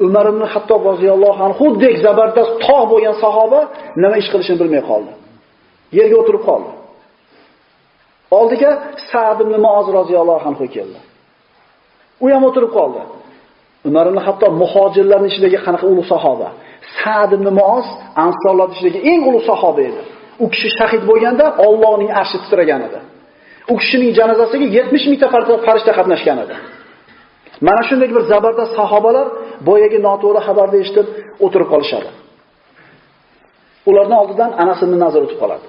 Umar 0.07 0.27
ibn 0.33 0.43
Hattob 0.53 0.83
roziyallohu 0.91 1.41
anhu 1.49 1.65
dek 1.85 1.95
zabardast 2.07 2.53
tog' 2.67 2.85
bo'lgan 2.93 3.15
sahoba 3.25 3.61
nima 4.03 4.17
ish 4.23 4.29
qilishini 4.33 4.59
bilmay 4.63 4.83
qoldi. 4.91 5.13
Yerga 5.97 6.17
o'tirib 6.23 6.43
qoldi. 6.49 6.71
Oldiga 8.39 8.71
Sa'd 9.11 9.39
ibn 9.45 9.55
Muoz 9.67 9.87
roziyallohu 9.99 10.45
anhu 10.51 10.67
keldi. 10.77 10.99
U 12.25 12.27
ham 12.35 12.45
o'tirib 12.49 12.73
qoldi. 12.79 13.03
Umar 13.89 14.05
ibn 14.11 14.19
Hattob 14.27 14.53
muhojirlarning 14.63 15.31
ichidagi 15.33 15.59
qanaqa 15.67 15.87
ulug' 15.93 16.09
sahoba. 16.15 16.49
Sa'd 17.01 17.31
ibn 17.39 17.49
Muoz 17.61 17.87
ansorlar 18.27 18.69
ichidagi 18.75 18.99
eng 19.11 19.21
ulug' 19.31 19.47
sahoba 19.51 19.81
edi. 19.91 20.03
U 20.43 20.47
kishi 20.53 20.69
shahid 20.79 21.03
bo'lganda 21.11 21.45
Allohning 21.67 22.11
arshi 22.21 22.37
titragan 22.43 22.81
edi. 22.89 23.01
U 23.73 23.75
kishining 23.81 24.11
janozasiga 24.19 24.67
70 24.79 25.11
mingta 25.11 25.27
farishta 25.67 25.93
qatnashgan 25.99 26.39
edi. 26.45 26.57
Mana 27.67 27.83
shunday 27.89 28.09
bir 28.15 28.23
zabardast 28.33 28.73
sahobalar 28.81 29.27
boyagi 29.69 29.99
noto'g'ri 30.09 30.41
xabarni 30.49 30.77
eshitib 30.85 31.07
o'tirib 31.45 31.69
qolishadi. 31.73 32.11
Ularning 33.91 34.19
oldidan 34.23 34.51
Anas 34.63 34.81
ibn 34.87 34.95
Nazar 35.05 35.21
o'tib 35.27 35.39
qoladi. 35.43 35.67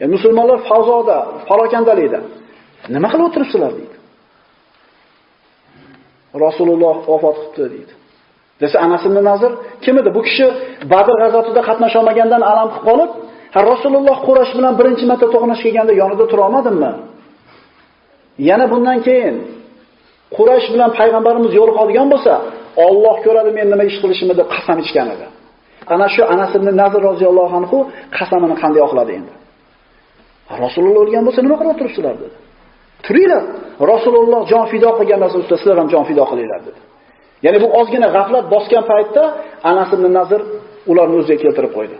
Ya 0.00 0.06
musulmonlar 0.14 0.58
favzoda, 0.70 1.18
parokandalikda. 1.48 2.20
Nima 2.94 3.08
qilib 3.12 3.24
o'tiribsizlar 3.28 3.72
deydi. 3.78 3.96
Rasululloh 6.44 6.96
vafot 7.10 7.36
qildi 7.54 7.68
deydi. 7.74 7.92
Desa 8.60 8.76
Anas 8.86 9.02
ibn 9.08 9.18
Nazir 9.30 9.52
kim 9.84 9.94
edi? 10.00 10.10
Bu 10.16 10.20
kishi 10.28 10.46
Badr 10.92 11.14
g'azotida 11.22 11.60
qatnasha 11.68 11.96
olmagandan 12.02 12.42
alam 12.50 12.68
qilib 12.74 12.84
qolib, 12.88 13.10
ha 13.54 13.60
Rasululloh 13.72 14.16
Quraysh 14.26 14.52
bilan 14.58 14.72
birinchi 14.80 15.04
marta 15.10 15.26
to'qnash 15.34 15.60
kelganda 15.64 15.92
yonida 16.02 16.24
tura 16.30 16.42
olmadimmi? 16.48 16.92
Yana 18.48 18.66
bundan 18.72 18.98
keyin 19.06 19.36
Quraysh 20.36 20.66
bilan 20.74 20.90
payg'ambarimiz 20.98 21.52
yo'l 21.58 21.70
yo'liqadigan 21.70 22.06
bo'lsa, 22.12 22.34
Alloh 22.88 23.16
ko'radi 23.26 23.50
men 23.58 23.66
nima 23.72 23.84
ish 23.90 23.98
qilishimni 24.02 24.34
deb 24.40 24.48
qasam 24.54 24.78
ichgan 24.84 25.08
edi. 25.14 25.26
Ana 25.94 26.06
shu 26.14 26.22
Anas 26.34 26.52
ibn 26.58 26.68
Nazir 26.82 27.00
roziyallohu 27.10 27.54
anhu 27.60 27.76
qasamini 28.16 28.56
qanday 28.62 28.82
oqladi 28.88 29.12
endi? 29.18 29.32
Rasululloh 30.64 31.00
o'lgan 31.04 31.22
bo'lsa 31.26 31.40
nima 31.46 31.56
qilib 31.60 31.76
turibsizlar 31.80 32.14
dedi. 32.22 32.36
Turinglar. 33.06 33.42
Rasululloh 33.92 34.42
jon 34.52 34.64
fido 34.72 34.90
qilgan 34.98 35.18
narsa 35.24 35.36
ustida 35.42 35.56
sizlar 35.60 35.76
ham 35.82 35.88
jon 35.94 36.04
fido 36.10 36.24
qilinglar 36.30 36.60
dedi. 36.68 36.80
Ya'ni 37.44 37.58
bu 37.64 37.68
ozgina 37.80 38.08
g'aflat 38.16 38.44
bosgan 38.54 38.84
paytda 38.90 39.22
Anas 39.70 39.90
ibn 39.96 40.06
Nazir 40.18 40.40
ularni 40.90 41.16
o'ziga 41.20 41.38
keltirib 41.44 41.72
qo'ydi. 41.76 41.96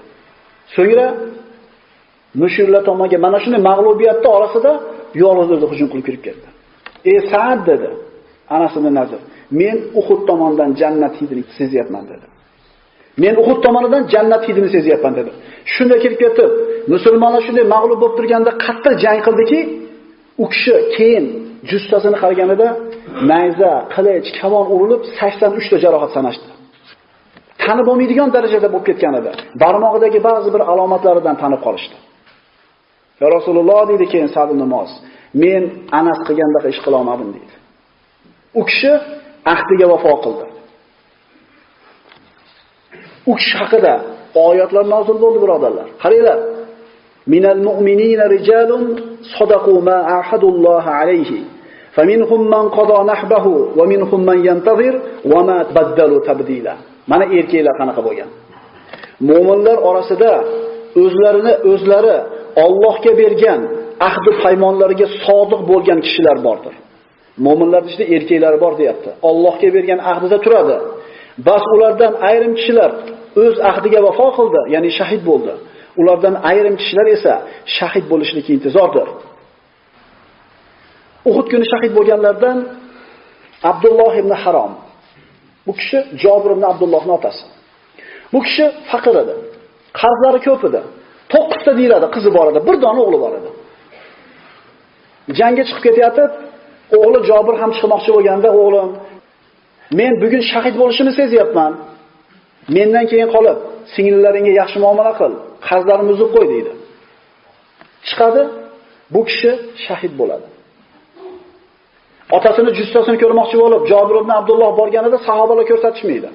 So'ngra 0.74 1.06
mushriklar 2.42 2.82
tomonga 2.90 3.18
mana 3.26 3.38
shunday 3.44 3.60
mag'lubiyatda 3.70 4.28
orasida 4.36 4.72
yolg'iz 5.22 5.50
o'zi 5.54 5.66
hujum 5.72 5.88
qilib 5.92 6.06
kirib 6.08 6.22
ketdi. 6.26 6.48
"Ey 7.10 7.18
Sa'd" 7.30 7.60
dedi. 7.70 7.90
Anas 8.56 8.72
ibn 8.78 8.88
Nazir, 8.98 9.20
"Men 9.60 9.76
Uhud 10.00 10.20
tomondan 10.30 10.70
jannat 10.80 11.14
hidini 11.20 11.42
sezyapman" 11.58 12.04
dedi. 12.12 12.26
Men 13.22 13.34
Uhud 13.42 13.58
tomonidan 13.64 14.02
jannat 14.14 14.42
hidini 14.48 14.68
sezyapman 14.76 15.12
dedi. 15.18 15.30
Shunda 15.74 15.96
kelib 16.02 16.18
ketib, 16.24 16.50
musulmonlar 16.94 17.42
shunday 17.46 17.66
mag'lub 17.74 17.98
bo'lib 18.02 18.16
turganda 18.18 18.50
qattiq 18.64 18.94
jang 19.04 19.20
qildiki, 19.26 19.60
u 20.42 20.44
kishi 20.52 20.74
keyin 20.96 21.24
jussasini 21.70 22.16
qaraganida 22.22 22.68
nayza, 23.30 23.72
qilich, 23.94 24.26
kamon 24.40 24.66
urilib 24.74 25.02
83 25.20 25.70
ta 25.70 25.76
jarohat 25.84 26.10
sanashdi. 26.16 26.48
Tanib 27.62 27.84
bo'lmaydigan 27.88 28.28
darajada 28.36 28.68
bo'lib 28.74 28.86
ketgan 28.90 29.14
edi. 29.20 29.30
Barmog'idagi 29.62 30.18
ba'zi 30.28 30.48
bir 30.54 30.62
alomatlaridan 30.72 31.36
tanib 31.42 31.60
qolishdi. 31.66 31.96
Ya 33.20 33.26
Rasululloh 33.36 33.80
dedi 33.92 34.04
keyin 34.12 34.28
Sa'd 34.36 34.50
namoz, 34.64 34.90
men 35.42 35.62
Anas 36.00 36.20
qilgandaqa 36.28 36.68
ish 36.74 36.80
qila 36.84 36.96
olmadim 37.00 37.28
dedi. 37.36 37.54
U 38.60 38.62
kishi 38.68 38.92
ahdiga 39.54 39.86
vafo 39.92 40.12
qildi. 40.24 40.44
u 43.30 43.32
kishi 43.38 43.54
haqida 43.60 43.94
oyatlar 44.48 44.84
nozil 44.94 45.16
bo'ldi 45.24 45.38
birodarlar 45.44 45.86
qaranglar 46.02 46.38
minal 47.32 47.60
mu'minina 47.68 48.24
rijalun 48.34 48.84
sadaqu 49.36 49.74
ma 49.88 49.98
ahadullohi 50.18 50.90
alayhi 51.00 51.38
faminhum 51.96 52.40
man 52.54 52.64
qada 52.78 52.98
nahbahu 53.12 53.52
va 53.78 53.84
minhum 53.92 54.20
man 54.28 54.38
yantazir 54.48 54.94
va 55.32 55.40
ma 55.48 55.58
baddalu 55.76 56.16
tabdila 56.28 56.74
mana 57.10 57.24
erkaklar 57.38 57.74
qanaqa 57.80 58.00
bo'lgan 58.08 58.28
mo'minlar 59.28 59.76
orasida 59.88 60.32
o'zlarini 61.02 61.54
o'zlari 61.72 62.16
Allohga 62.64 63.12
bergan 63.22 63.60
ahdi 64.08 64.30
paymonlariga 64.42 65.06
sodiq 65.26 65.60
bo'lgan 65.70 65.98
kishilar 66.06 66.36
bordir. 66.46 66.74
Mo'minlar 67.46 67.82
ichida 67.88 68.04
erkaklari 68.16 68.58
bor 68.64 68.72
deyapti. 68.80 69.10
Allohga 69.30 69.68
bergan 69.76 70.00
ahdida 70.12 70.38
turadi. 70.44 70.76
Bas 71.48 71.64
ulardan 71.74 72.12
ayrim 72.28 72.52
kishilar 72.58 72.90
o'z 73.42 73.56
ahdiga 73.70 74.00
vafo 74.06 74.26
qildi 74.38 74.60
ya'ni 74.74 74.90
shahid 74.98 75.22
bo'ldi 75.30 75.52
ulardan 76.00 76.34
ayrim 76.50 76.74
kishilar 76.80 77.06
esa 77.16 77.32
shahid 77.76 78.04
bo'lishlikka 78.12 78.50
intizordir 78.56 79.08
Uhud 81.28 81.46
kuni 81.52 81.66
shahid 81.72 81.92
bo'lganlardan 81.98 82.58
Abdulloh 83.70 84.12
ibn 84.22 84.32
Harom. 84.42 84.72
Bu 85.66 85.72
kishi 85.78 85.98
Jabir 86.22 86.50
ibn 86.56 86.64
Abdullohning 86.72 87.14
otasi. 87.18 87.44
Bu 88.32 88.38
kishi 88.46 88.64
faqir 88.90 89.14
edi. 89.22 89.34
Qarzlari 90.00 90.40
ko'p 90.46 90.62
edi. 90.68 90.80
9 91.34 91.64
ta 91.64 91.72
deyiladi, 91.78 92.06
qizi 92.14 92.30
bor 92.36 92.46
edi, 92.50 92.60
bir 92.68 92.76
dona 92.84 93.00
o'g'li 93.04 93.18
bor 93.24 93.32
edi. 93.40 93.50
Jangga 95.38 95.62
chiqib 95.68 95.82
ketayotib, 95.86 96.30
o'g'li 96.98 97.18
Jabir 97.30 97.54
ham 97.62 97.70
chiqmoqchi 97.76 98.10
bo'lganda, 98.16 98.48
o'g'lim, 98.60 98.90
men 99.98 100.12
bugun 100.22 100.42
shahid 100.52 100.74
bo'lishimni 100.80 101.12
sezyapman. 101.20 101.72
Mendan 102.74 103.04
keyin 103.10 103.28
qolib, 103.34 103.58
singillaringga 103.94 104.52
yaxshi 104.60 104.78
muomala 104.84 105.12
qil, 105.20 105.32
qarzlarimni 105.68 106.12
uzib 106.16 106.30
qo'y 106.36 106.46
deydi. 106.54 106.72
Chiqadi, 108.08 108.42
bu 109.14 109.20
kishi 109.28 109.50
shahid 109.84 110.12
bo'ladi. 110.20 110.46
Otasini 112.36 112.70
jussasini 112.78 113.16
ko'rmoqchi 113.22 113.56
bo'lib, 113.64 113.82
Jabir 113.92 114.16
ibn 114.22 114.32
Abdulloh 114.40 114.70
borganida 114.80 115.18
sahobalar 115.28 115.64
ko'rsatishmaydi. 115.70 116.28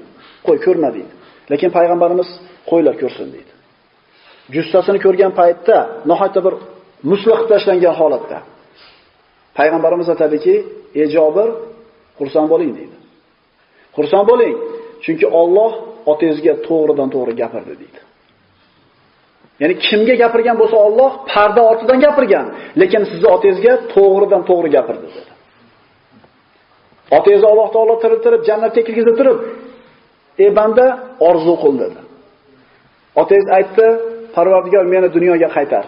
Qo'y, 0.46 0.58
ko'rma 0.66 0.90
deydi. 0.96 1.12
Lekin 1.52 1.70
payg'ambarimiz 1.78 2.30
qo'ylar 2.70 2.96
ko'rsin 3.02 3.28
deydi. 3.36 3.52
Jussasini 4.56 5.00
ko'rgan 5.06 5.32
paytda 5.40 5.78
nihoyatda 6.10 6.40
bir 6.46 6.54
muslih 7.12 7.40
tashlangan 7.52 7.96
holatda 8.02 8.38
payg'ambarimiz 9.60 10.08
aytadiki, 10.14 10.54
"Ey 11.02 11.08
Jabir, 11.16 11.50
xursand 12.20 12.48
bo'ling" 12.54 12.72
deydi. 12.80 12.98
Xursand 13.96 14.26
bo'ling, 14.32 14.56
chunki 15.04 15.28
Alloh 15.42 15.72
otangizga 16.12 16.54
to'g'ridan 16.68 17.10
to'g'ri 17.16 17.34
gapirdi 17.42 17.74
deydi. 17.82 18.02
Ya'ni 19.62 19.76
kimga 19.88 20.16
gapirgan 20.24 20.56
bo'lsa 20.62 20.78
Alloh 20.88 21.12
parda 21.32 21.62
ortidan 21.72 22.00
gapirgan, 22.06 22.46
lekin 22.82 23.04
sizni 23.12 23.28
otangizga 23.36 23.74
to'g'ridan 23.94 24.42
to'g'ri 24.50 24.70
gapirdi 24.78 25.08
dedi. 25.16 25.32
Otangizni 27.18 27.48
Alloh 27.54 27.68
taolo 27.76 27.96
tiriltirib 28.04 28.42
jannatga 28.50 28.82
kirgizib 28.88 29.16
turib, 29.20 29.38
"Ey 30.44 30.50
banda, 30.60 30.86
orzu 31.30 31.54
qil" 31.64 31.74
dedi. 31.84 32.00
Otangiz 33.22 33.48
aytdi, 33.58 33.88
Parvardigor 34.36 34.86
meni 34.94 35.08
dunyoga 35.18 35.50
qaytar. 35.58 35.86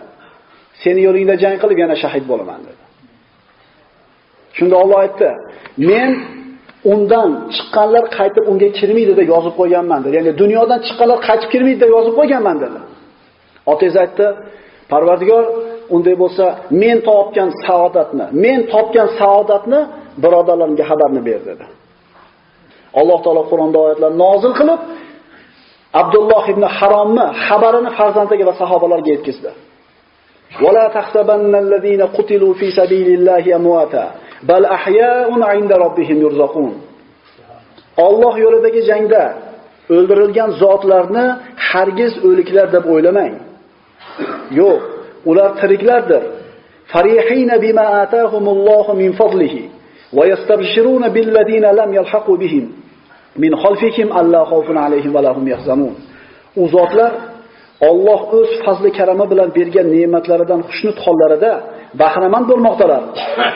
Seni 0.84 1.02
yo'lingda 1.08 1.36
jang 1.44 1.58
qilib 1.64 1.78
yana 1.84 1.96
shahid 2.04 2.24
bo'laman 2.32 2.62
dedi. 2.68 2.84
Shunda 4.58 4.76
Alloh 4.84 4.98
aytdi, 5.06 5.30
men 5.90 6.10
undan 6.93 7.31
chiqqanlar 7.55 8.05
qaytib 8.19 8.45
unga 8.51 8.69
kirmaydi 8.79 9.13
deb 9.21 9.29
yozib 9.35 9.55
qo'yganman 9.61 10.01
dedi. 10.05 10.15
Ya'ni 10.19 10.33
dunyodan 10.43 10.81
chiqqanlar 10.87 11.19
qaytib 11.29 11.49
kirmaydi 11.55 11.81
deb 11.85 11.91
yozib 11.97 12.15
qo'yganman 12.21 12.57
dedi. 12.65 12.79
Otangiz 13.73 13.97
aytdi, 14.05 14.27
Parvardigor 14.93 15.45
unday 15.95 16.17
bo'lsa, 16.23 16.45
men 16.83 16.97
topgan 17.09 17.51
saodatni, 17.65 18.27
men 18.45 18.59
topgan 18.73 19.09
saodatni 19.21 19.81
birodarlarimga 20.23 20.85
xabarni 20.91 21.21
ber 21.29 21.41
dedi. 21.51 21.65
Alloh 23.01 23.19
taolo 23.25 23.43
Qur'onda 23.51 23.79
oyatlar 23.87 24.11
nozil 24.25 24.53
qilib, 24.61 24.81
Abdulloh 26.01 26.45
ibn 26.53 26.65
Haromni 26.77 27.27
xabarini 27.47 27.91
farzandiga 27.99 28.45
va 28.51 28.55
sahobalarga 28.63 29.11
yetkazdi. 29.17 29.53
ولا 30.65 30.89
تحسبن 30.89 31.55
الذين 31.55 32.03
قتلوا 32.03 32.53
في 32.55 32.71
سبيل 32.71 33.09
الله 33.19 33.45
امواتا 33.57 34.07
bal 34.50 34.64
ahyaun 34.78 35.42
inda 35.60 35.76
robbihim 35.86 36.18
yurzaqun 36.26 36.72
Alloh 38.08 38.34
yo'lidagi 38.46 38.82
jangda 38.90 39.24
o'ldirilgan 39.96 40.50
zotlarni 40.62 41.26
hargiz 41.70 42.14
o'liklar 42.28 42.68
deb 42.76 42.86
o'ylamang. 42.94 43.34
Yo'q, 44.60 44.82
ular 45.30 45.50
tiriklardir. 45.62 46.24
Farihina 46.94 47.56
bima 47.66 47.86
atahumullohu 48.04 48.92
min 49.02 49.12
fadlihi 49.20 49.62
va 50.18 50.24
yastabshiruna 50.32 51.08
billadina 51.16 51.70
lam 51.80 51.90
yalhaqu 52.00 52.34
bihim 52.44 52.66
min 53.44 53.52
xalfihim 53.64 54.10
alla 54.20 54.42
xawfun 54.52 54.78
alayhim 54.86 55.12
va 55.18 55.22
lahum 55.28 55.46
yahzamun. 55.54 55.94
U 56.62 56.64
zotlar 56.76 57.12
Alloh 57.90 58.22
o'z 58.40 58.52
fazli 58.66 58.90
karami 58.98 59.26
bilan 59.32 59.50
bergan 59.58 59.88
ne'matlaridan 59.96 60.62
xushnud 60.70 60.98
hollarida 61.06 61.52
bahramand 62.02 62.46
bo'lmoqdalar 62.52 63.04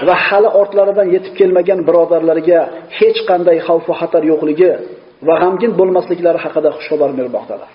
va 0.08 0.15
hali 0.27 0.49
ortlaridan 0.62 1.08
yetib 1.15 1.34
kelmagan 1.39 1.80
birodarlariga 1.88 2.60
hech 2.99 3.19
qanday 3.30 3.58
xavf 3.67 3.84
va 3.89 3.95
xatar 4.01 4.23
yo'qligi 4.32 4.71
va 5.27 5.36
g'amgin 5.41 5.71
bo'lmasliklari 5.80 6.39
haqida 6.45 6.69
xushxabar 6.77 7.10
bermoqdalar. 7.19 7.71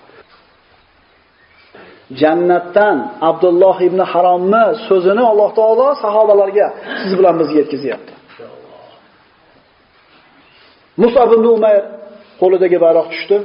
Jannatdan 2.21 2.97
Abdulloh 3.29 3.77
ibn 3.87 3.99
Haromni 4.11 4.65
so'zini 4.87 5.23
Alloh 5.31 5.49
taolo 5.59 5.87
sahobalarga 6.03 6.67
siz 7.01 7.11
bilan 7.19 7.35
bizga 7.41 7.57
yetkazyapti. 7.61 8.13
Musab 11.03 11.29
ibn 11.37 11.45
Umayr 11.57 11.83
qo'lidagi 12.41 12.77
bayroq 12.85 13.07
tushdi. 13.13 13.37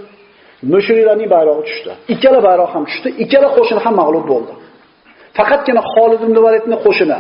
Mushriklarning 0.73 1.31
bayrog'i 1.37 1.63
tushdi. 1.69 1.93
Ikkala 2.15 2.41
bayroq 2.49 2.71
ham 2.75 2.85
tushdi. 2.89 3.09
Ikkala 3.25 3.49
qo'shin 3.57 3.79
ham 3.85 3.95
mag'lub 4.01 4.25
bo'ldi. 4.33 4.53
Faqatgina 5.39 5.83
Xolid 5.93 6.21
ibn 6.27 6.37
Validning 6.47 6.81
qo'shini 6.87 7.19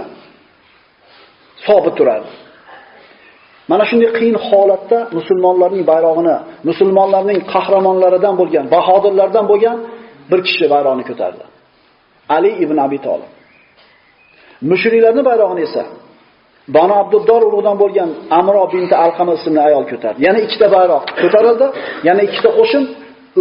sobit 1.66 1.94
turadi. 1.98 2.28
Mana 3.70 3.84
shunday 3.90 4.10
qiyin 4.18 4.36
holatda 4.48 4.98
musulmonlarning 5.18 5.84
bayrog'ini, 5.92 6.36
musulmonlarning 6.68 7.38
qahramonlaridan 7.52 8.34
bo'lgan, 8.40 8.64
bahodirlardan 8.74 9.44
bo'lgan 9.50 9.76
bir 10.30 10.40
kishi 10.46 10.64
bayrog'ini 10.74 11.04
ko'tardi. 11.10 11.44
Ali 12.36 12.50
ibn 12.64 12.76
Abi 12.86 12.98
Talib. 13.06 13.30
Mushriklarning 14.70 15.24
bayrog'ini 15.30 15.62
esa 15.68 15.84
Banu 16.76 16.94
Abduddor 17.02 17.40
urug'idan 17.48 17.76
bo'lgan 17.82 18.10
Amro 18.38 18.64
binti 18.74 18.94
Alqama 19.04 19.32
ismli 19.38 19.60
ayol 19.68 19.84
ko'tardi. 19.92 20.18
Yana 20.26 20.38
ikkita 20.46 20.66
bayroq 20.76 21.04
ko'tarildi, 21.22 21.66
yana 22.08 22.20
ikkita 22.28 22.50
qo'shin 22.58 22.82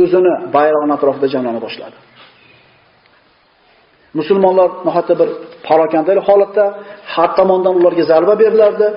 o'zini 0.02 0.34
bayrog'ini 0.56 0.94
atrofida 0.98 1.28
jamlana 1.34 1.60
boshladi. 1.66 1.98
Musulmonlar 4.20 4.70
nihoyatda 4.88 5.14
bir 5.22 5.30
parokandalik 5.68 6.24
holatda 6.30 6.66
har 7.14 7.30
tomondan 7.38 7.74
ularga 7.80 8.04
zarba 8.12 8.34
berilardi. 8.42 8.88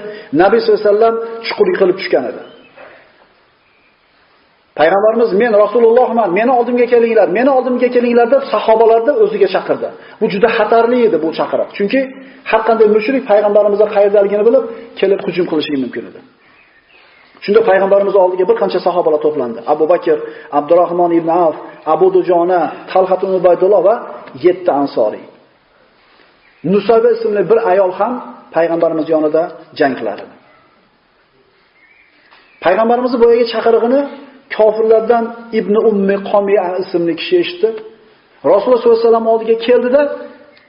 Nabiy 0.43 0.61
sollallohu 0.61 0.81
alayhi 0.83 0.95
vasallam 0.95 1.15
chuqur 1.47 1.67
yiqilib 1.73 1.97
tushgan 2.01 2.25
edi. 2.31 2.43
Payg'ambarimiz 4.79 5.31
men 5.43 5.53
Rasulullohman, 5.65 6.29
meni 6.39 6.53
oldimga 6.59 6.87
kelinglar, 6.93 7.29
meni 7.39 7.51
oldimga 7.59 7.89
kelinglar 7.97 8.27
deb 8.35 8.43
sahobalarni 8.53 9.13
o'ziga 9.25 9.49
chaqirdi. 9.55 9.89
Bu 10.21 10.27
juda 10.33 10.49
xatarli 10.59 10.99
edi 11.09 11.17
bu 11.25 11.29
chaqiriq. 11.39 11.69
Chunki 11.79 12.01
har 12.51 12.63
qanday 12.69 12.89
mushrik 12.97 13.23
payg'ambarimizga 13.31 13.87
qayerdaligini 13.95 14.45
bilib, 14.49 14.65
kelib 15.01 15.21
hujum 15.27 15.47
qilishi 15.51 15.73
mumkin 15.85 16.05
edi. 16.11 16.21
Shunda 17.45 17.61
payg'ambarimiz 17.69 18.15
oldiga 18.23 18.45
bir 18.51 18.57
qancha 18.63 18.81
sahobalar 18.87 19.21
to'plandi. 19.27 19.59
Abu 19.73 19.85
Bakr, 19.93 20.19
Abdurrahmon 20.59 21.11
ibn 21.19 21.31
Auf, 21.43 21.57
Abu 21.95 22.07
Dujona, 22.17 22.61
Talhat 22.93 23.21
ibn 23.25 23.35
Ubaydulloh 23.41 23.83
va 23.89 23.95
7 24.45 24.71
ansoriy. 24.81 25.25
Nusayba 26.73 27.09
ismli 27.17 27.43
bir 27.51 27.59
ayol 27.73 27.93
ham 27.99 28.13
payg'ambarimiz 28.57 29.07
yonida 29.15 29.43
jang 29.79 29.95
qiladi. 30.01 30.25
Payg'ambarimiz 32.65 33.13
boyaga 33.23 33.47
chaqirig'ini 33.55 34.01
kofirlardan 34.57 35.25
Ibn 35.61 35.75
Ummi 35.91 36.17
Qomiya 36.31 36.67
ismli 36.83 37.13
kishi 37.21 37.35
eshitdi. 37.43 37.69
Rasululloh 38.53 38.81
sollallohu 38.81 38.99
alayhi 38.99 39.09
vasallam 39.09 39.27
oldiga 39.33 39.57
keldida 39.67 40.03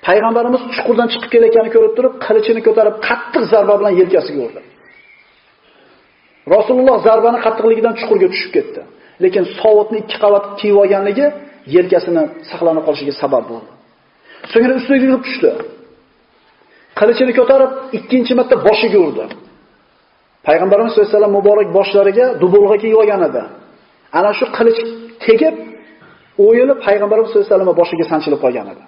payg'ambarimiz 0.08 0.62
chuqurdan 0.76 1.08
chiqib 1.14 1.30
kelayotganini 1.34 1.72
ko'rib 1.76 1.94
turib, 1.98 2.14
qilichini 2.26 2.62
ko'tarib 2.68 2.96
qattiq 3.08 3.44
zarba 3.54 3.74
bilan 3.80 3.94
yelkasiga 4.02 4.42
urdi. 4.48 4.62
Rasululloh 6.56 6.98
zarbani 7.08 7.40
qattiqligidan 7.46 7.94
chuqurga 8.00 8.28
tushib 8.34 8.52
ketdi. 8.58 8.82
Lekin 9.24 9.44
sovutni 9.62 9.98
ikki 10.04 10.18
qavat 10.24 10.46
kiyib 10.60 10.78
olganligi 10.84 11.26
yelkasini 11.76 12.24
saqlanib 12.50 12.84
qolishiga 12.88 13.14
sabab 13.22 13.44
bo'ldi. 13.52 13.72
So'ngra 14.52 14.74
ustiga 14.80 15.06
yurib 15.08 15.24
tushdi. 15.28 15.50
Qilichini 17.00 17.34
ko'tarib 17.40 17.72
ikkinchi 17.98 18.34
marta 18.40 18.56
boshiga 18.68 19.00
urdi. 19.08 19.26
Payg'ambarimiz 20.48 20.92
sollallohu 20.92 21.08
alayhi 21.08 21.18
vasallam 21.18 21.34
muborak 21.40 21.68
boshlariga 21.78 22.26
dubulg'a 22.42 22.78
kiyib 22.84 22.98
olgan 23.02 23.22
edi. 23.30 23.44
Ana 24.20 24.32
shu 24.38 24.46
qilich 24.58 24.80
tegib, 25.26 25.56
o'yilib 26.46 26.78
payg'ambarimiz 26.88 27.28
sollallohu 27.30 27.48
alayhi 27.48 27.60
vasallam 27.60 27.80
boshiga 27.82 28.06
sanchilib 28.12 28.40
qolgan 28.46 28.68
edi. 28.74 28.84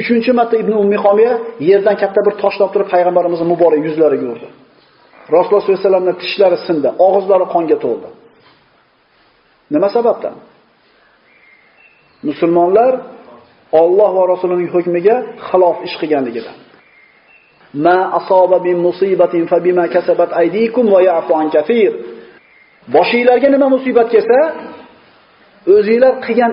Uchinchi 0.00 0.30
marta 0.38 0.54
Ibn 0.62 0.72
Ummi 0.82 0.98
Qomiya 1.06 1.32
yerdan 1.70 1.96
katta 2.02 2.20
bir 2.26 2.34
tosh 2.42 2.56
toptirib 2.60 2.88
payg'ambarimizning 2.94 3.48
muborak 3.52 3.80
yuzlariga 3.86 4.26
urdi. 4.34 4.48
Rasululloh 5.36 5.62
sollallohu 5.62 5.80
alayhi 5.80 5.88
vasallamning 5.88 6.18
tishlari 6.22 6.58
sindi, 6.66 6.88
og'izlari 7.06 7.46
qonga 7.54 7.76
to'ldi. 7.84 8.08
Nima 9.74 9.88
sababdan? 9.96 10.34
Musulmonlar 12.28 12.92
Alloh 13.82 14.10
va 14.18 14.22
Rasulining 14.32 14.70
hukmiga 14.74 15.16
xilof 15.48 15.76
ish 15.86 15.96
qilganligidan. 16.00 16.56
Ma 17.84 17.98
asoba 18.18 18.56
min 18.66 18.76
musibatin 18.86 19.42
fa 19.50 19.58
bima 19.66 19.84
kasabat 19.94 20.30
aydikum 20.42 20.84
va 20.94 21.00
ya'fu 21.08 21.32
an 21.40 21.48
kaseer. 21.56 21.92
Boshingizlarga 22.94 23.48
nima 23.54 23.66
musibat 23.76 24.08
kelsa, 24.14 24.40
o'zingizlar 25.74 26.14
qilgan 26.26 26.52